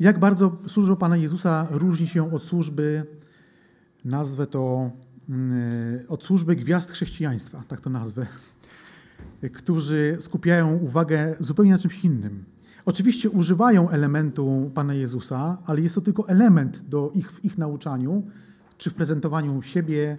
[0.00, 3.06] Jak bardzo służba Pana Jezusa różni się od służby
[4.04, 4.90] nazwę to
[5.28, 8.26] mm, od służby gwiazd chrześcijaństwa, tak to nazwę,
[9.52, 12.44] którzy skupiają uwagę zupełnie na czymś innym.
[12.88, 18.22] Oczywiście używają elementu Pana Jezusa, ale jest to tylko element do ich, w ich nauczaniu,
[18.78, 20.18] czy w prezentowaniu siebie,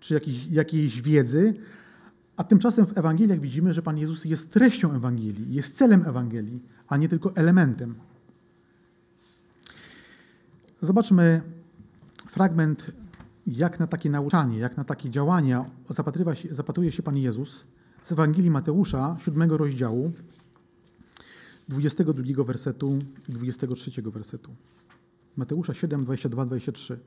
[0.00, 1.54] czy jakiejś, wiedzy,
[2.36, 6.96] a tymczasem w Ewangeliach widzimy, że Pan Jezus jest treścią Ewangelii, jest celem Ewangelii, a
[6.96, 7.94] nie tylko elementem.
[10.82, 11.42] Zobaczmy
[12.28, 12.90] fragment
[13.46, 15.70] jak na takie nauczanie, jak na takie działania
[16.50, 17.64] zapatruje się Pan Jezus
[18.02, 20.12] z Ewangelii Mateusza, 7 rozdziału,
[21.70, 24.50] 22 wersetu i 23 wersetu.
[25.36, 26.98] Mateusza 7, 22, 23.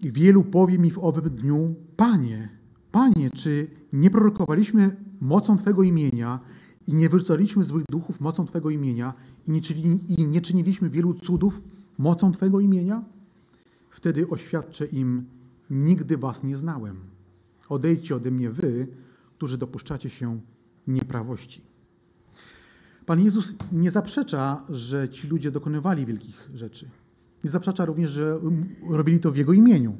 [0.00, 2.48] I wielu powie mi w owym dniu, Panie,
[2.92, 6.40] Panie, czy nie prorokowaliśmy mocą Twego imienia
[6.86, 9.14] i nie wyrzucaliśmy złych duchów mocą Twego imienia
[9.48, 11.60] i nie, czynili, i nie czyniliśmy wielu cudów
[11.98, 13.04] mocą Twego imienia?
[13.90, 15.24] Wtedy oświadczę im:
[15.70, 16.96] Nigdy Was nie znałem.
[17.68, 18.86] Odejdźcie ode mnie, Wy,
[19.36, 20.40] którzy dopuszczacie się
[20.88, 21.62] nieprawości.
[23.06, 26.88] Pan Jezus nie zaprzecza, że ci ludzie dokonywali wielkich rzeczy.
[27.44, 28.40] Nie zaprzecza również, że
[28.90, 29.96] robili to w Jego imieniu.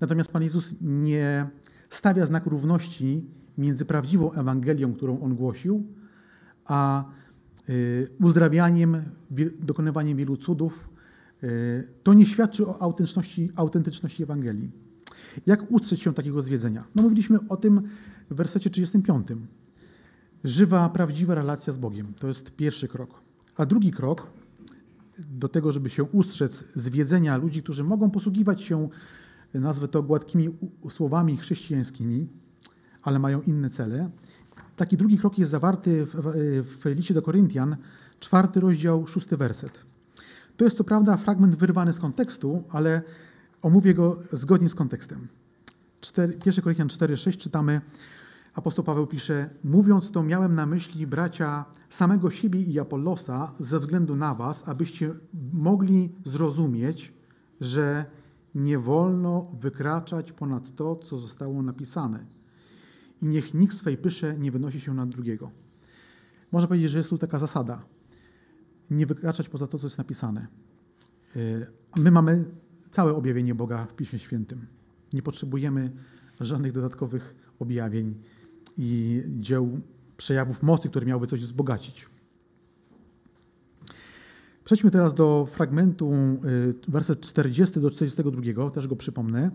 [0.00, 1.46] Natomiast Pan Jezus nie
[1.90, 3.24] stawia znak równości
[3.58, 5.86] między prawdziwą Ewangelią, którą On głosił,
[6.64, 7.04] a
[7.68, 9.02] y, uzdrawianiem,
[9.60, 10.90] dokonywaniem wielu cudów.
[11.42, 14.70] Y, to nie świadczy o autentyczności, autentyczności Ewangelii.
[15.46, 16.84] Jak ustrzec się takiego zwiedzenia?
[16.94, 17.82] No mówiliśmy o tym
[18.30, 19.28] w wersecie 35.
[20.44, 22.14] Żywa, prawdziwa relacja z Bogiem.
[22.14, 23.20] To jest pierwszy krok.
[23.56, 24.26] A drugi krok
[25.18, 28.88] do tego, żeby się ustrzec zwiedzenia ludzi, którzy mogą posługiwać się,
[29.54, 30.48] nazwę to gładkimi
[30.90, 32.28] słowami chrześcijańskimi,
[33.02, 34.10] ale mają inne cele.
[34.76, 37.76] Taki drugi krok jest zawarty w, w, w liście do Koryntian,
[38.20, 39.78] czwarty rozdział, szósty werset.
[40.56, 43.02] To jest co prawda fragment wyrwany z kontekstu, ale
[43.62, 45.28] omówię go zgodnie z kontekstem.
[46.46, 47.80] 1 Koryntian 4,6 czytamy,
[48.54, 54.16] apostoł Paweł pisze, mówiąc to miałem na myśli bracia samego siebie i Apollosa ze względu
[54.16, 55.14] na was, abyście
[55.52, 57.12] mogli zrozumieć,
[57.60, 58.06] że
[58.54, 62.26] nie wolno wykraczać ponad to, co zostało napisane.
[63.22, 65.50] I niech nikt swej pysze nie wynosi się nad drugiego.
[66.52, 67.84] Można powiedzieć, że jest tu taka zasada.
[68.90, 70.46] Nie wykraczać poza to, co jest napisane.
[71.36, 72.44] Y, my mamy
[72.90, 74.66] całe objawienie Boga w Piśmie Świętym.
[75.12, 75.90] Nie potrzebujemy
[76.40, 78.22] żadnych dodatkowych objawień
[78.78, 79.80] i dzieł
[80.16, 82.06] przejawów mocy, które miałyby coś wzbogacić.
[84.64, 89.50] Przejdźmy teraz do fragmentu, y, werset 40 do 42, też go przypomnę.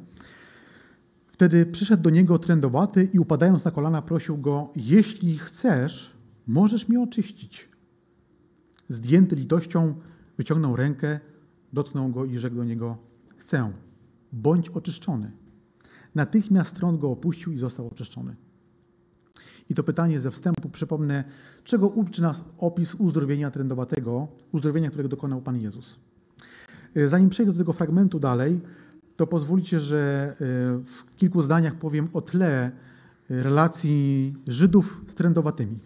[1.28, 7.02] Wtedy przyszedł do niego trędowaty i upadając na kolana prosił go, jeśli chcesz, możesz mnie
[7.02, 7.70] oczyścić.
[8.90, 9.96] Zdjęty litością
[10.38, 11.20] wyciągnął rękę,
[11.74, 12.98] dotknął go i rzekł do niego,
[13.38, 13.72] chcę,
[14.32, 15.32] bądź oczyszczony.
[16.16, 18.36] Natychmiast trąd go opuścił i został oczyszczony.
[19.70, 21.24] I to pytanie ze wstępu przypomnę,
[21.64, 26.00] czego uczy nas opis uzdrowienia trędowatego, uzdrowienia, którego dokonał Pan Jezus.
[26.96, 28.62] E, zanim przejdę do tego fragmentu dalej,
[29.16, 30.36] to pozwólcie, że e,
[30.84, 32.72] w kilku zdaniach powiem o tle
[33.30, 35.80] relacji Żydów z trędowatymi.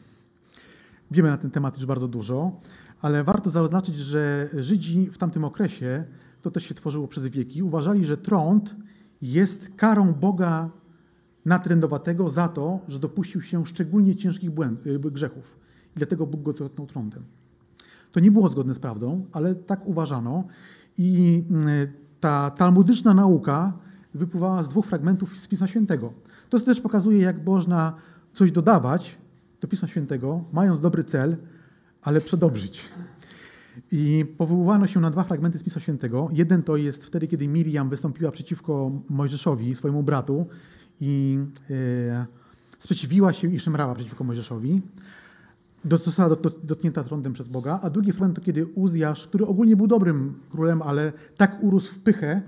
[1.11, 2.61] Wiemy na ten temat już bardzo dużo,
[3.01, 6.03] ale warto zaznaczyć, że Żydzi w tamtym okresie,
[6.41, 8.75] to też się tworzyło przez wieki, uważali, że trąd
[9.21, 10.69] jest karą Boga
[11.47, 15.57] natrędowatego za to, że dopuścił się szczególnie ciężkich błęd, y, grzechów.
[15.95, 17.23] I dlatego Bóg go dotknął trądem.
[18.11, 20.43] To nie było zgodne z prawdą, ale tak uważano.
[20.97, 23.73] I y, ta talmudyczna nauka
[24.13, 26.13] wypływała z dwóch fragmentów z Pisma Świętego.
[26.49, 27.95] To też pokazuje, jak można
[28.33, 29.17] coś dodawać
[29.61, 31.37] do Pisma Świętego, mając dobry cel,
[32.01, 32.89] ale przedobrzyć.
[33.91, 36.29] I powoływano się na dwa fragmenty z Pisma Świętego.
[36.31, 40.45] Jeden to jest wtedy, kiedy Miriam wystąpiła przeciwko Mojżeszowi, swojemu bratu,
[41.01, 42.25] i e,
[42.79, 44.81] sprzeciwiła się i szemrała przeciwko Mojżeszowi.
[46.03, 47.79] Została dotknięta trądem przez Boga.
[47.83, 51.99] A drugi fragment to kiedy Uzjasz, który ogólnie był dobrym królem, ale tak urósł w
[51.99, 52.41] pychę,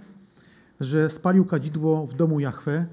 [0.79, 2.85] że spalił kadzidło w domu Jahwe,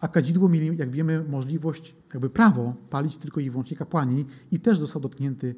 [0.00, 4.78] a kadzidło mieli, jak wiemy, możliwość, jakby prawo palić tylko i wyłącznie kapłani i też
[4.78, 5.54] został dotknięty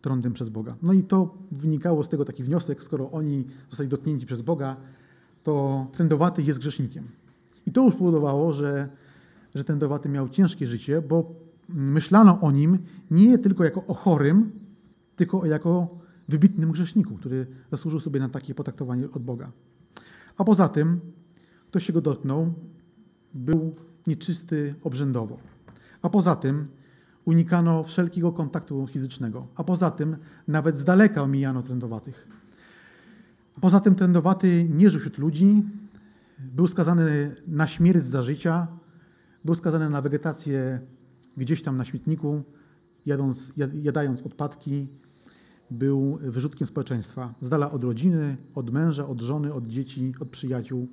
[0.00, 0.76] trądem przez Boga.
[0.82, 4.76] No i to wynikało z tego taki wniosek, skoro oni zostali dotknięci przez Boga,
[5.42, 7.08] to trędowaty jest grzesznikiem.
[7.66, 8.88] I to już powodowało, że,
[9.54, 11.34] że ten dowaty miał ciężkie życie, bo
[11.68, 12.78] myślano o nim
[13.10, 14.52] nie tylko jako o chorym,
[15.16, 15.98] tylko jako
[16.28, 19.50] wybitnym grzeszniku, który zasłużył sobie na takie potraktowanie od Boga.
[20.36, 21.00] A poza tym,
[21.70, 22.52] ktoś się go dotknął,
[23.34, 23.74] był
[24.06, 25.38] nieczysty obrzędowo.
[26.02, 26.64] A poza tym
[27.24, 29.46] unikano wszelkiego kontaktu fizycznego.
[29.56, 30.16] A poza tym
[30.48, 32.28] nawet z daleka omijano trędowatych.
[33.56, 35.62] A poza tym trędowaty nie żył wśród ludzi,
[36.38, 38.66] był skazany na śmierć za życia,
[39.44, 40.80] był skazany na wegetację
[41.36, 42.42] gdzieś tam na śmietniku,
[43.06, 44.88] jadąc, jadając odpadki,
[45.70, 50.88] był wyrzutkiem społeczeństwa, z dala od rodziny, od męża, od żony, od dzieci, od przyjaciół,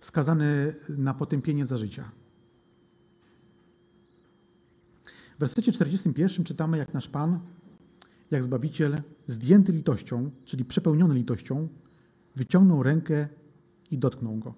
[0.00, 2.10] skazany na potępienie za życia.
[5.36, 7.40] W wersecie 41 czytamy, jak nasz Pan,
[8.30, 11.68] jak Zbawiciel, zdjęty litością, czyli przepełniony litością,
[12.36, 13.28] wyciągnął rękę
[13.90, 14.54] i dotknął go.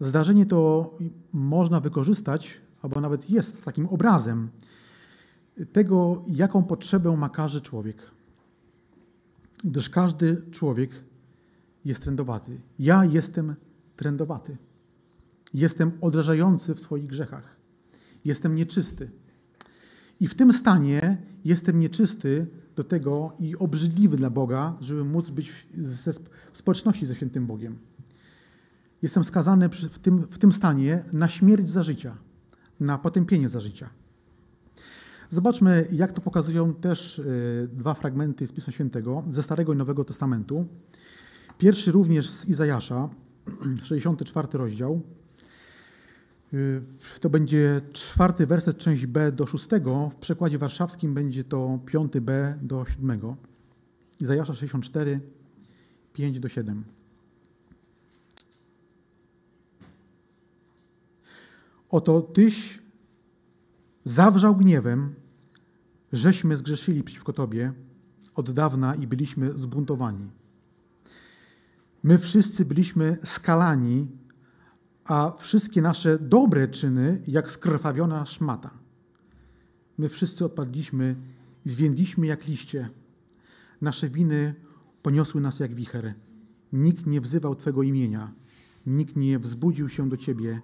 [0.00, 0.90] Zdarzenie to
[1.32, 4.48] można wykorzystać, albo nawet jest takim obrazem
[5.72, 7.96] tego, jaką potrzebę ma każdy człowiek.
[9.64, 10.90] Gdyż każdy człowiek
[11.84, 12.60] jest trendowaty.
[12.78, 13.54] Ja jestem
[13.96, 14.56] trendowaty.
[15.54, 17.56] Jestem odrażający w swoich grzechach.
[18.24, 19.10] Jestem nieczysty.
[20.20, 22.46] I w tym stanie jestem nieczysty
[22.78, 25.66] do tego i obrzydliwy dla Boga, żeby móc być
[26.52, 27.78] w społeczności ze świętym Bogiem.
[29.02, 32.16] Jestem skazany w tym, w tym stanie na śmierć za życia,
[32.80, 33.90] na potępienie za życia.
[35.28, 40.04] Zobaczmy, jak to pokazują też y, dwa fragmenty z Pisma Świętego, ze Starego i Nowego
[40.04, 40.66] Testamentu.
[41.58, 43.08] Pierwszy również z Izajasza,
[43.82, 45.02] 64 rozdział.
[46.54, 46.82] Y,
[47.20, 50.10] to będzie czwarty werset, część B do szóstego.
[50.10, 53.36] W przekładzie warszawskim będzie to piąty B do siódmego.
[54.20, 55.20] Izajasza 64,
[56.12, 56.84] 5 do 7.
[61.90, 62.82] Oto Tyś
[64.04, 65.14] zawrzał gniewem,
[66.12, 67.72] żeśmy zgrzeszyli przeciwko Tobie
[68.34, 70.30] od dawna i byliśmy zbuntowani.
[72.02, 74.06] My wszyscy byliśmy skalani,
[75.08, 78.70] a wszystkie nasze dobre czyny jak skrwawiona szmata.
[79.98, 81.16] My wszyscy odpadliśmy
[81.64, 82.88] zwiędliśmy jak liście.
[83.80, 84.54] Nasze winy
[85.02, 86.14] poniosły nas jak wicher.
[86.72, 88.32] Nikt nie wzywał Twego imienia,
[88.86, 90.60] nikt nie wzbudził się do Ciebie,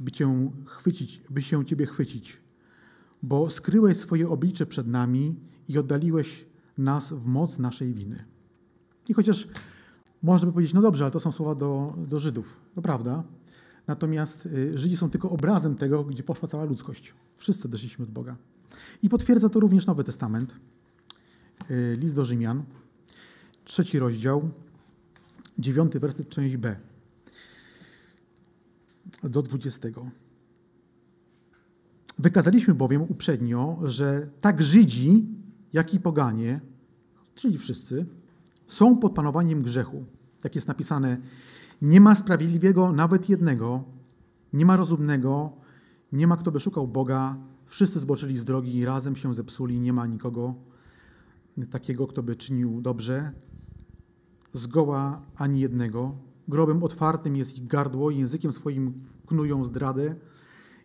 [0.00, 2.40] by, cię chwycić, by się Ciebie chwycić,
[3.22, 5.36] bo skryłeś swoje oblicze przed nami
[5.68, 6.46] i oddaliłeś
[6.78, 8.24] nas w moc naszej winy.
[9.08, 9.48] I chociaż
[10.22, 13.24] można by powiedzieć, no dobrze, ale to są słowa do, do Żydów, to prawda.
[13.86, 17.14] Natomiast y, Żydzi są tylko obrazem tego, gdzie poszła cała ludzkość.
[17.36, 18.36] Wszyscy odeszliśmy od Boga.
[19.02, 20.54] I potwierdza to również Nowy Testament,
[21.70, 22.62] y, list do Rzymian,
[23.64, 24.50] trzeci rozdział,
[25.58, 26.76] dziewiąty werset, część B
[29.22, 29.88] do 20.
[32.18, 35.26] Wykazaliśmy bowiem uprzednio, że tak Żydzi,
[35.72, 36.60] jak i poganie,
[37.34, 38.06] czyli wszyscy,
[38.66, 40.04] są pod panowaniem grzechu.
[40.44, 41.20] Jak jest napisane,
[41.84, 43.84] nie ma sprawiedliwego nawet jednego,
[44.52, 45.52] nie ma rozumnego,
[46.12, 49.92] nie ma kto by szukał Boga, wszyscy zboczyli z drogi i razem się zepsuli, nie
[49.92, 50.54] ma nikogo
[51.70, 53.32] takiego, kto by czynił dobrze.
[54.52, 56.16] Zgoła ani jednego.
[56.48, 60.16] Grobem otwartym jest ich gardło, językiem swoim knują zdradę.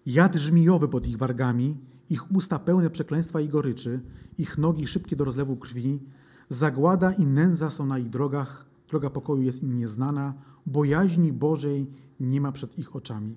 [0.05, 1.77] Jad żmijowy pod ich wargami,
[2.09, 4.01] ich usta pełne przekleństwa i goryczy,
[4.37, 5.99] ich nogi szybkie do rozlewu krwi.
[6.49, 10.33] Zagłada i nędza są na ich drogach, droga pokoju jest im nieznana,
[10.65, 13.35] bojaźni Bożej nie ma przed ich oczami.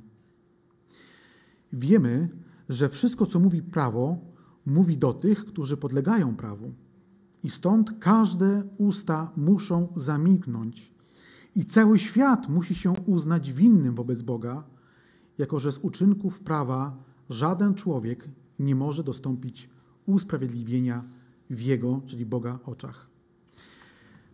[1.72, 2.28] Wiemy,
[2.68, 4.18] że wszystko, co mówi prawo,
[4.66, 6.72] mówi do tych, którzy podlegają prawu.
[7.44, 10.92] I stąd każde usta muszą zamilknąć.
[11.54, 14.64] I cały świat musi się uznać winnym wobec Boga,
[15.38, 16.96] jako że z uczynków prawa
[17.30, 19.70] żaden człowiek nie może dostąpić
[20.06, 21.04] usprawiedliwienia
[21.50, 23.11] w Jego, czyli Boga, oczach.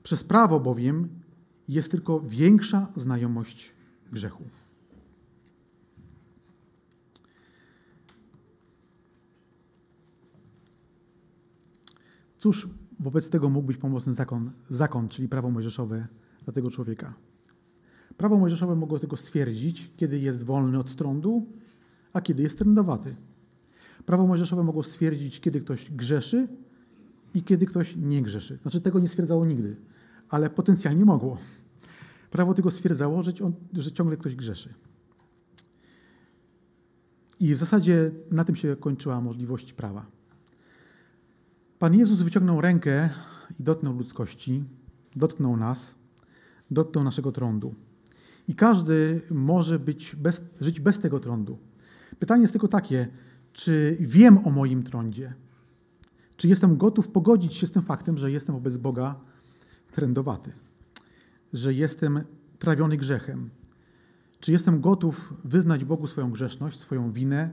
[0.08, 1.08] Przez prawo bowiem
[1.68, 3.74] jest tylko większa znajomość
[4.12, 4.44] grzechu.
[12.38, 12.68] Cóż
[13.00, 16.06] wobec tego mógł być pomocny zakon, zakon, czyli prawo mojżeszowe
[16.44, 17.14] dla tego człowieka?
[18.16, 21.46] Prawo mojżeszowe mogło tylko stwierdzić, kiedy jest wolny od trądu,
[22.12, 23.16] a kiedy jest trędowaty.
[24.06, 26.48] Prawo mojżeszowe mogło stwierdzić, kiedy ktoś grzeszy
[27.34, 28.58] i kiedy ktoś nie grzeszy.
[28.62, 29.76] Znaczy tego nie stwierdzało nigdy,
[30.28, 31.38] ale potencjalnie mogło.
[32.30, 33.32] Prawo tylko stwierdzało, że,
[33.72, 34.74] że ciągle ktoś grzeszy.
[37.40, 40.06] I w zasadzie na tym się kończyła możliwość prawa.
[41.78, 43.10] Pan Jezus wyciągnął rękę
[43.60, 44.64] i dotknął ludzkości,
[45.16, 45.94] dotknął nas,
[46.70, 47.74] dotknął naszego trądu.
[48.48, 51.58] I każdy może być bez, żyć bez tego trądu.
[52.18, 53.08] Pytanie jest tylko takie,
[53.52, 55.34] czy wiem o moim trądzie?
[56.36, 59.20] Czy jestem gotów pogodzić się z tym faktem, że jestem wobec Boga
[59.92, 60.52] trędowaty?
[61.52, 62.24] Że jestem
[62.58, 63.50] trawiony grzechem?
[64.40, 67.50] Czy jestem gotów wyznać Bogu swoją grzeszność, swoją winę,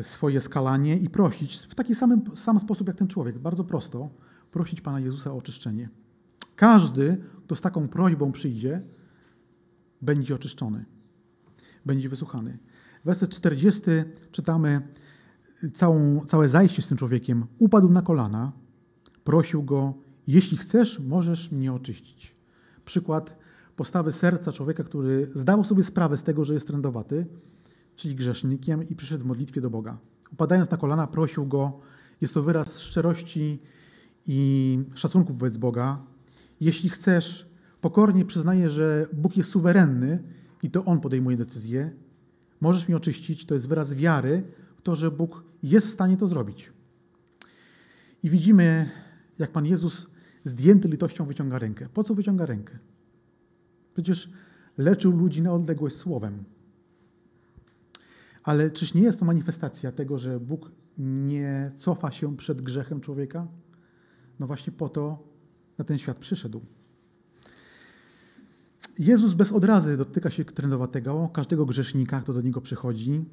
[0.00, 4.10] swoje skalanie i prosić w taki sam, sam sposób jak ten człowiek, bardzo prosto,
[4.50, 5.88] prosić Pana Jezusa o oczyszczenie?
[6.56, 8.82] Każdy, kto z taką prośbą przyjdzie,
[10.02, 10.84] będzie oczyszczony,
[11.86, 12.58] będzie wysłuchany.
[13.04, 13.82] Werset 40
[14.30, 14.88] czytamy
[15.72, 17.46] całą, całe zajście z tym człowiekiem.
[17.58, 18.52] Upadł na kolana,
[19.24, 19.94] prosił go,
[20.26, 22.36] jeśli chcesz, możesz mnie oczyścić.
[22.84, 23.36] Przykład
[23.76, 27.26] postawy serca człowieka, który zdał sobie sprawę z tego, że jest trędowaty,
[27.96, 29.98] czyli grzesznikiem i przyszedł w modlitwie do Boga.
[30.32, 31.80] Upadając na kolana, prosił go.
[32.20, 33.62] Jest to wyraz szczerości
[34.26, 36.02] i szacunku wobec Boga.
[36.60, 37.48] Jeśli chcesz,
[37.80, 40.22] pokornie przyznaję, że Bóg jest suwerenny
[40.62, 41.90] i to On podejmuje decyzję.
[42.60, 44.42] Możesz mnie oczyścić, to jest wyraz wiary
[44.76, 46.72] w to, że Bóg jest w stanie to zrobić.
[48.22, 48.90] I widzimy,
[49.38, 50.06] jak Pan Jezus
[50.44, 51.88] zdjęty litością wyciąga rękę.
[51.94, 52.78] Po co wyciąga rękę?
[53.94, 54.30] Przecież
[54.78, 56.44] leczył ludzi na odległość słowem.
[58.42, 63.46] Ale czyż nie jest to manifestacja tego, że Bóg nie cofa się przed grzechem człowieka?
[64.40, 65.28] No właśnie po to
[65.78, 66.60] na ten świat przyszedł.
[68.98, 73.24] Jezus bez odrazy dotyka się trędowatego, każdego grzesznika, kto do Niego przychodzi.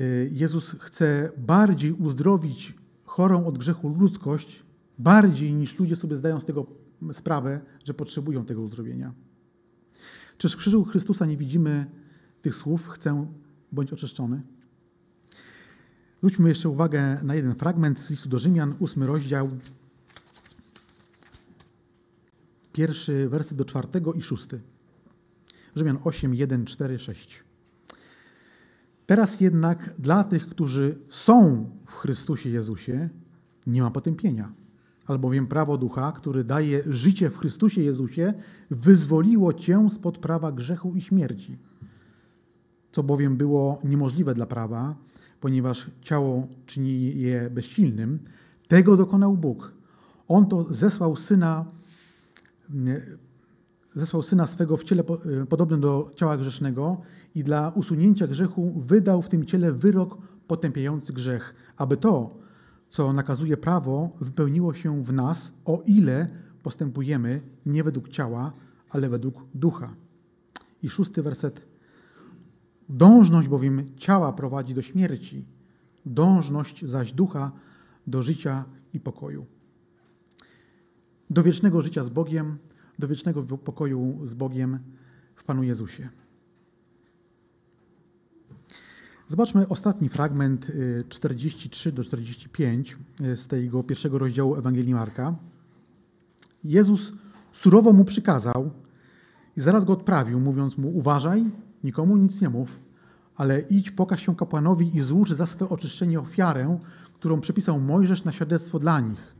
[0.00, 4.64] y, Jezus chce bardziej uzdrowić chorą od grzechu ludzkość,
[5.00, 6.66] bardziej niż ludzie sobie zdają z tego
[7.12, 9.12] sprawę, że potrzebują tego uzdrowienia.
[10.38, 11.86] Czyż w krzyżu Chrystusa nie widzimy
[12.42, 13.26] tych słów, chcę
[13.72, 14.42] bądź oczyszczony?
[16.18, 19.50] Zwróćmy jeszcze uwagę na jeden fragment z listu do Rzymian, ósmy rozdział,
[22.72, 24.60] pierwszy werset do czwartego i szósty.
[25.76, 27.44] Rzymian 8, 1, 4, 6.
[29.06, 33.08] Teraz jednak dla tych, którzy są w Chrystusie Jezusie,
[33.66, 34.52] nie ma potępienia.
[35.10, 38.34] Albowiem prawo ducha, który daje życie w Chrystusie Jezusie,
[38.70, 41.58] wyzwoliło cię spod prawa grzechu i śmierci.
[42.92, 44.94] Co bowiem było niemożliwe dla prawa,
[45.40, 48.18] ponieważ ciało czyni je bezsilnym,
[48.68, 49.72] tego dokonał Bóg.
[50.28, 51.64] On to zesłał syna,
[53.94, 55.04] zesłał syna swego w ciele
[55.48, 57.00] podobnym do ciała grzesznego
[57.34, 62.39] i dla usunięcia grzechu wydał w tym ciele wyrok potępiający grzech, aby to,
[62.90, 66.28] co nakazuje prawo, wypełniło się w nas, o ile
[66.62, 68.52] postępujemy nie według ciała,
[68.90, 69.94] ale według ducha.
[70.82, 71.66] I szósty werset.
[72.88, 75.44] Dążność bowiem ciała prowadzi do śmierci,
[76.06, 77.52] dążność zaś ducha
[78.06, 79.46] do życia i pokoju.
[81.30, 82.58] Do wiecznego życia z Bogiem,
[82.98, 84.78] do wiecznego pokoju z Bogiem
[85.34, 86.08] w Panu Jezusie.
[89.30, 90.66] Zobaczmy ostatni fragment
[91.08, 95.34] 43 y, do 45 y, z tego pierwszego rozdziału Ewangelii Marka.
[96.64, 97.12] Jezus
[97.52, 98.70] surowo mu przykazał
[99.56, 101.44] i zaraz go odprawił, mówiąc mu: Uważaj,
[101.84, 102.78] nikomu nic nie mów,
[103.36, 106.78] ale idź, pokaż się kapłanowi i złóż za swe oczyszczenie ofiarę,
[107.14, 109.34] którą przepisał Mojżesz na świadectwo dla nich.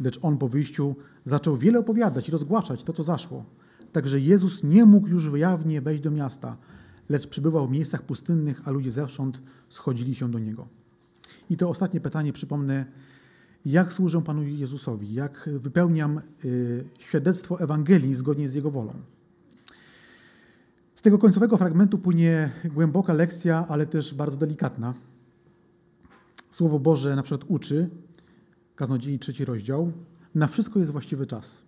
[0.00, 3.44] Lecz on po wyjściu zaczął wiele opowiadać i rozgłaszać to, co zaszło.
[3.92, 6.56] Także Jezus nie mógł już wyjawnie wejść do miasta
[7.08, 10.68] lecz przybywał w miejscach pustynnych, a ludzie zewsząd schodzili się do Niego.
[11.50, 12.86] I to ostatnie pytanie przypomnę,
[13.64, 18.92] jak służę Panu Jezusowi, jak wypełniam y, świadectwo Ewangelii zgodnie z Jego wolą.
[20.94, 24.94] Z tego końcowego fragmentu płynie głęboka lekcja, ale też bardzo delikatna.
[26.50, 27.90] Słowo Boże na przykład uczy,
[28.76, 29.92] kaznodziei trzeci rozdział,
[30.34, 31.62] na wszystko jest właściwy czas.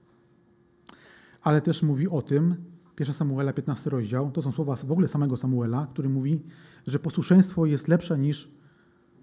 [1.42, 2.56] Ale też mówi o tym,
[3.00, 6.42] 1 Samuela, 15 rozdział, to są słowa w ogóle samego Samuela, który mówi,
[6.86, 8.48] że posłuszeństwo jest lepsze niż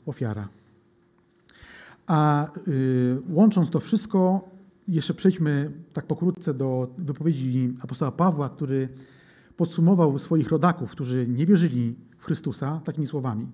[0.05, 0.49] ofiara.
[2.07, 4.49] A y, łącząc to wszystko,
[4.87, 8.89] jeszcze przejdźmy tak pokrótce do wypowiedzi apostoła Pawła, który
[9.57, 13.47] podsumował swoich rodaków, którzy nie wierzyli w Chrystusa, takimi słowami.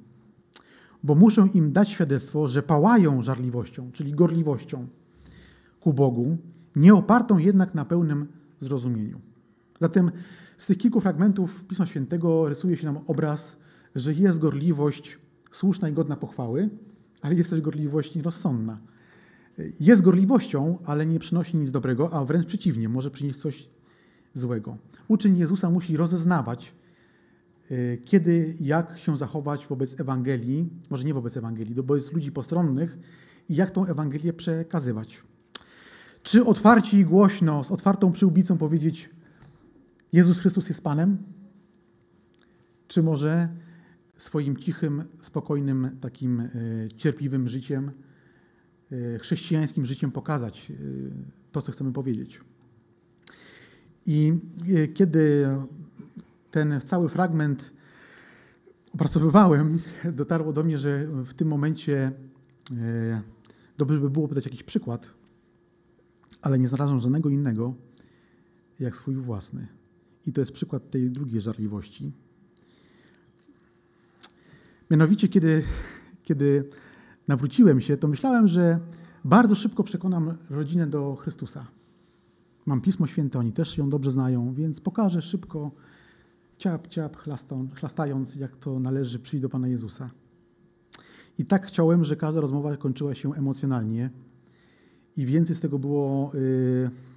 [1.04, 4.88] Bo muszę im dać świadectwo, że pałają żarliwością, czyli gorliwością
[5.80, 6.38] ku Bogu,
[6.76, 8.28] nie opartą jednak na pełnym
[8.60, 9.33] zrozumieniu.
[9.84, 10.12] Zatem
[10.58, 13.58] z tych kilku fragmentów Pisma Świętego rysuje się nam obraz,
[13.96, 15.20] że jest gorliwość
[15.52, 16.70] słuszna i godna pochwały,
[17.22, 18.78] ale jest też gorliwość nierozsądna.
[19.80, 23.70] Jest gorliwością, ale nie przynosi nic dobrego, a wręcz przeciwnie, może przynieść coś
[24.34, 24.78] złego.
[25.08, 26.76] Uczeń Jezusa musi rozeznawać,
[27.72, 32.98] e, kiedy, jak się zachować wobec Ewangelii, może nie wobec Ewangelii, wobec ludzi postronnych
[33.50, 35.24] i jak tą Ewangelię przekazywać.
[36.24, 39.13] Czy otwarcie i głośno, z otwartą przyłbicą powiedzieć
[40.14, 41.18] Jezus Chrystus jest Panem?
[42.88, 43.50] Czy może
[44.18, 46.50] swoim cichym, spokojnym, takim e,
[46.98, 47.92] cierpliwym życiem,
[48.92, 50.76] e, chrześcijańskim życiem pokazać e,
[51.52, 52.42] to, co chcemy powiedzieć?
[54.06, 54.34] I
[54.94, 55.48] kiedy
[56.52, 57.74] ten cały fragment
[58.94, 59.80] opracowywałem,
[60.14, 62.12] dotarło do mnie, że w tym momencie
[63.78, 65.12] dobrze by było podać jakiś przykład,
[66.42, 67.76] ale nie znalazłem żadnego innego
[68.80, 69.83] jak swój własny.
[70.28, 72.12] I to jest przykład tej drugiej żarliwości.
[74.92, 75.64] Mianowicie, kiedy,
[76.24, 76.70] kiedy
[77.28, 78.80] nawróciłem się, to myślałem, że
[79.26, 81.68] bardzo szybko przekonam rodzinę do Chrystusa.
[82.66, 85.72] Mam Pismo Święte, oni też ją dobrze znają, więc pokażę szybko,
[86.58, 87.18] ciap, ciap,
[87.76, 90.10] chlastając, jak to należy przyjść do Pana Jezusa.
[91.38, 94.10] I tak chciałem, że każda rozmowa kończyła się emocjonalnie
[95.18, 96.32] i więcej z tego było...
[96.34, 97.13] Yy,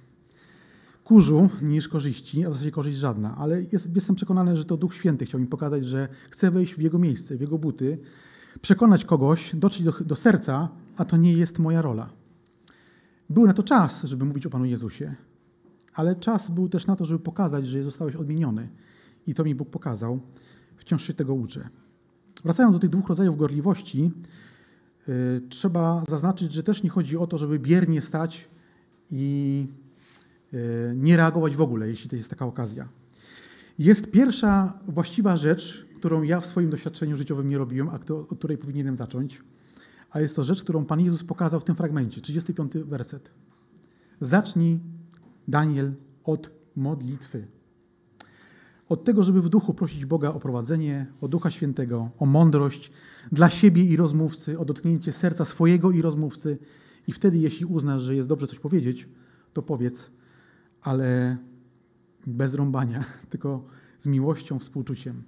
[1.07, 3.35] kurzu niż korzyści, a w zasadzie korzyść żadna.
[3.37, 6.81] Ale jest, jestem przekonany, że to Duch Święty chciał mi pokazać, że chce wejść w
[6.81, 7.97] jego miejsce, w jego buty,
[8.61, 12.09] przekonać kogoś, dotrzeć do, do serca, a to nie jest moja rola.
[13.29, 15.15] Był na to czas, żeby mówić o Panu Jezusie,
[15.93, 18.69] ale czas był też na to, żeby pokazać, że zostałeś odmieniony.
[19.27, 20.19] I to mi Bóg pokazał.
[20.75, 21.69] Wciąż się tego uczę.
[22.43, 24.11] Wracając do tych dwóch rodzajów gorliwości,
[25.07, 28.49] yy, trzeba zaznaczyć, że też nie chodzi o to, żeby biernie stać
[29.11, 29.67] i
[30.95, 32.87] nie reagować w ogóle, jeśli to jest taka okazja.
[33.79, 38.57] Jest pierwsza właściwa rzecz, którą ja w swoim doświadczeniu życiowym nie robiłem, a od której
[38.57, 39.41] powinienem zacząć.
[40.11, 43.31] A jest to rzecz, którą Pan Jezus pokazał w tym fragmencie, 35 werset.
[44.21, 44.79] Zacznij,
[45.47, 45.93] Daniel,
[46.23, 47.47] od modlitwy.
[48.89, 52.91] Od tego, żeby w duchu prosić Boga o prowadzenie, o Ducha Świętego, o mądrość
[53.31, 56.57] dla siebie i rozmówcy, o dotknięcie serca swojego i rozmówcy.
[57.07, 59.09] I wtedy, jeśli uznasz, że jest dobrze coś powiedzieć,
[59.53, 60.11] to powiedz,
[60.87, 61.37] ale
[62.27, 63.63] bez rąbania, tylko
[63.99, 65.23] z miłością, współczuciem.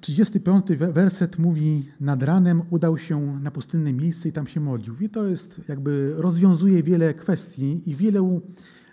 [0.00, 4.96] 35 werset mówi: Nad ranem udał się na pustynne miejsce i tam się modlił.
[5.00, 8.42] I to jest jakby rozwiązuje wiele kwestii i wielu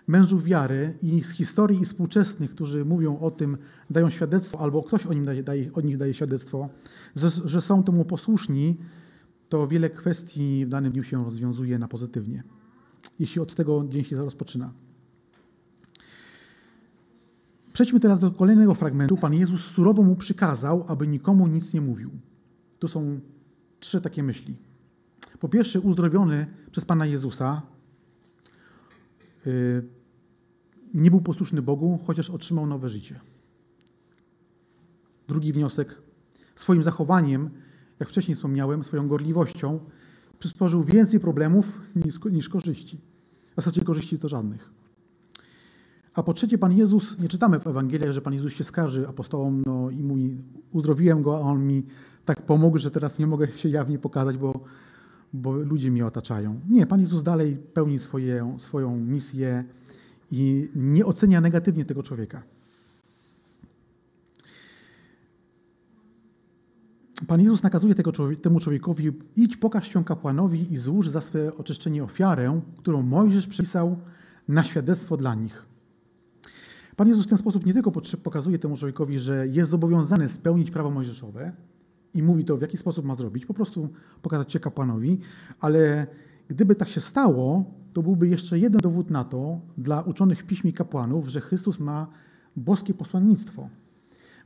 [0.06, 3.58] mężów wiary i z historii i współczesnych, którzy mówią o tym,
[3.90, 6.68] dają świadectwo, albo ktoś o, nim daje, daje, nich daje świadectwo,
[7.16, 8.76] że, że są temu posłuszni,
[9.48, 12.42] to wiele kwestii w danym dniu się rozwiązuje na pozytywnie.
[13.18, 14.72] Jeśli od tego dzień się rozpoczyna.
[17.72, 19.16] Przejdźmy teraz do kolejnego fragmentu.
[19.16, 22.10] Pan Jezus surowo mu przykazał, aby nikomu nic nie mówił.
[22.78, 23.20] Tu są
[23.80, 24.56] trzy takie myśli.
[25.40, 27.62] Po pierwsze, uzdrowiony przez Pana Jezusa
[29.46, 29.82] y,
[30.94, 33.20] nie był posłuszny Bogu, chociaż otrzymał nowe życie.
[35.28, 36.02] Drugi wniosek.
[36.54, 37.50] Swoim zachowaniem,
[38.00, 39.80] jak wcześniej wspomniałem, swoją gorliwością
[40.38, 43.00] przysporzył więcej problemów niż, niż korzyści.
[43.52, 44.70] W zasadzie korzyści to żadnych.
[46.14, 49.62] A po trzecie, Pan Jezus, nie czytamy w Ewangeliach, że Pan Jezus się skarży apostołom
[49.66, 51.86] no, i mówi, uzdrowiłem go, a on mi
[52.24, 54.60] tak pomógł, że teraz nie mogę się jawnie pokazać, bo,
[55.32, 56.60] bo ludzie mnie otaczają.
[56.68, 59.64] Nie, Pan Jezus dalej pełni swoje, swoją misję
[60.30, 62.42] i nie ocenia negatywnie tego człowieka.
[67.26, 68.12] Pan Jezus nakazuje tego,
[68.42, 73.96] temu człowiekowi: idź, pokaż się kapłanowi i złóż za swe oczyszczenie ofiarę, którą Mojżesz przypisał
[74.48, 75.66] na świadectwo dla nich.
[76.96, 77.92] Pan Jezus w ten sposób nie tylko
[78.22, 81.52] pokazuje temu człowiekowi, że jest zobowiązany spełnić prawo mojżeszowe
[82.14, 83.88] i mówi to, w jaki sposób ma zrobić, po prostu
[84.22, 85.18] pokazać się kapłanowi,
[85.60, 86.06] ale
[86.48, 90.72] gdyby tak się stało, to byłby jeszcze jeden dowód na to dla uczonych w piśmie
[90.72, 92.06] kapłanów, że Chrystus ma
[92.56, 93.68] boskie posłannictwo.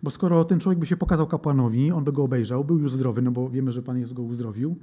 [0.02, 3.22] Bo skoro ten człowiek by się pokazał kapłanowi, on by go obejrzał, był już zdrowy,
[3.22, 4.76] no bo wiemy, że Pan go uzdrowił,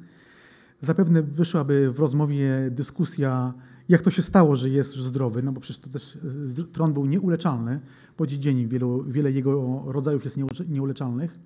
[0.79, 3.53] zapewne wyszłaby w rozmowie dyskusja
[3.89, 6.17] jak to się stało, że jest już zdrowy, no bo przecież to też
[6.59, 7.79] e, tron był nieuleczalny,
[8.17, 10.37] po dziedzinie wielu, wiele jego rodzajów jest
[10.67, 11.39] nieuleczalnych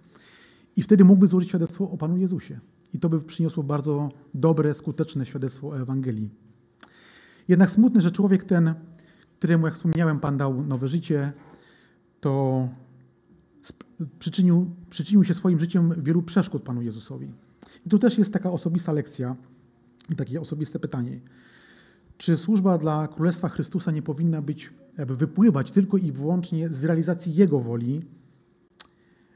[0.76, 2.60] i wtedy mógłby złożyć świadectwo o Panu Jezusie.
[2.94, 6.30] I to by przyniosło bardzo dobre, skuteczne świadectwo o Ewangelii.
[7.48, 8.74] Jednak smutne, że człowiek ten,
[9.40, 11.34] któremu, jak wspomniałem, Pan dał nowe życie,
[12.20, 12.68] to
[14.20, 17.34] przyczynił, przyczynił się swoim życiem wielu przeszkód Panu Jezusowi.
[17.86, 19.36] I tu też jest taka osobista lekcja
[20.10, 21.20] i takie osobiste pytanie.
[22.18, 27.60] Czy służba dla Królestwa Chrystusa nie powinna być, wypływać tylko i wyłącznie z realizacji Jego
[27.60, 28.02] woli,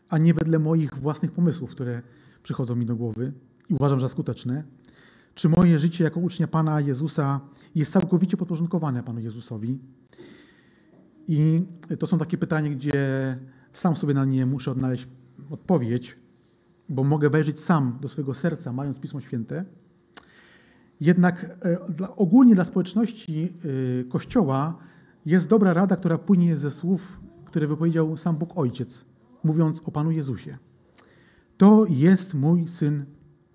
[0.10, 2.02] a nie wedle moich własnych pomysłów, które
[2.44, 3.34] przychodzą mi do głowy
[3.70, 4.64] i uważam za skuteczne?
[5.36, 7.42] Czy moje życie jako ucznia Pana Jezusa
[7.76, 9.80] jest całkowicie podporządkowane Panu Jezusowi?
[11.28, 11.62] I
[12.00, 12.94] to są takie pytania, gdzie
[13.78, 15.08] sam sobie na nie muszę odnaleźć
[15.50, 16.18] odpowiedź,
[16.90, 19.66] bo mogę wejrzeć sam do swojego serca, mając Pismo Święte
[21.02, 23.54] jednak e, ogólnie dla społeczności
[24.02, 24.78] e, Kościoła
[25.26, 29.06] jest dobra rada, która płynie ze słów, które wypowiedział sam Bóg Ojciec,
[29.44, 30.58] mówiąc o Panu Jezusie.
[31.58, 33.06] To jest mój Syn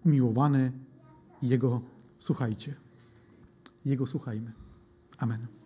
[0.07, 0.73] umiłowany,
[1.43, 1.81] Jego
[2.19, 2.75] słuchajcie.
[3.85, 4.53] Jego słuchajmy.
[5.19, 5.60] Amen.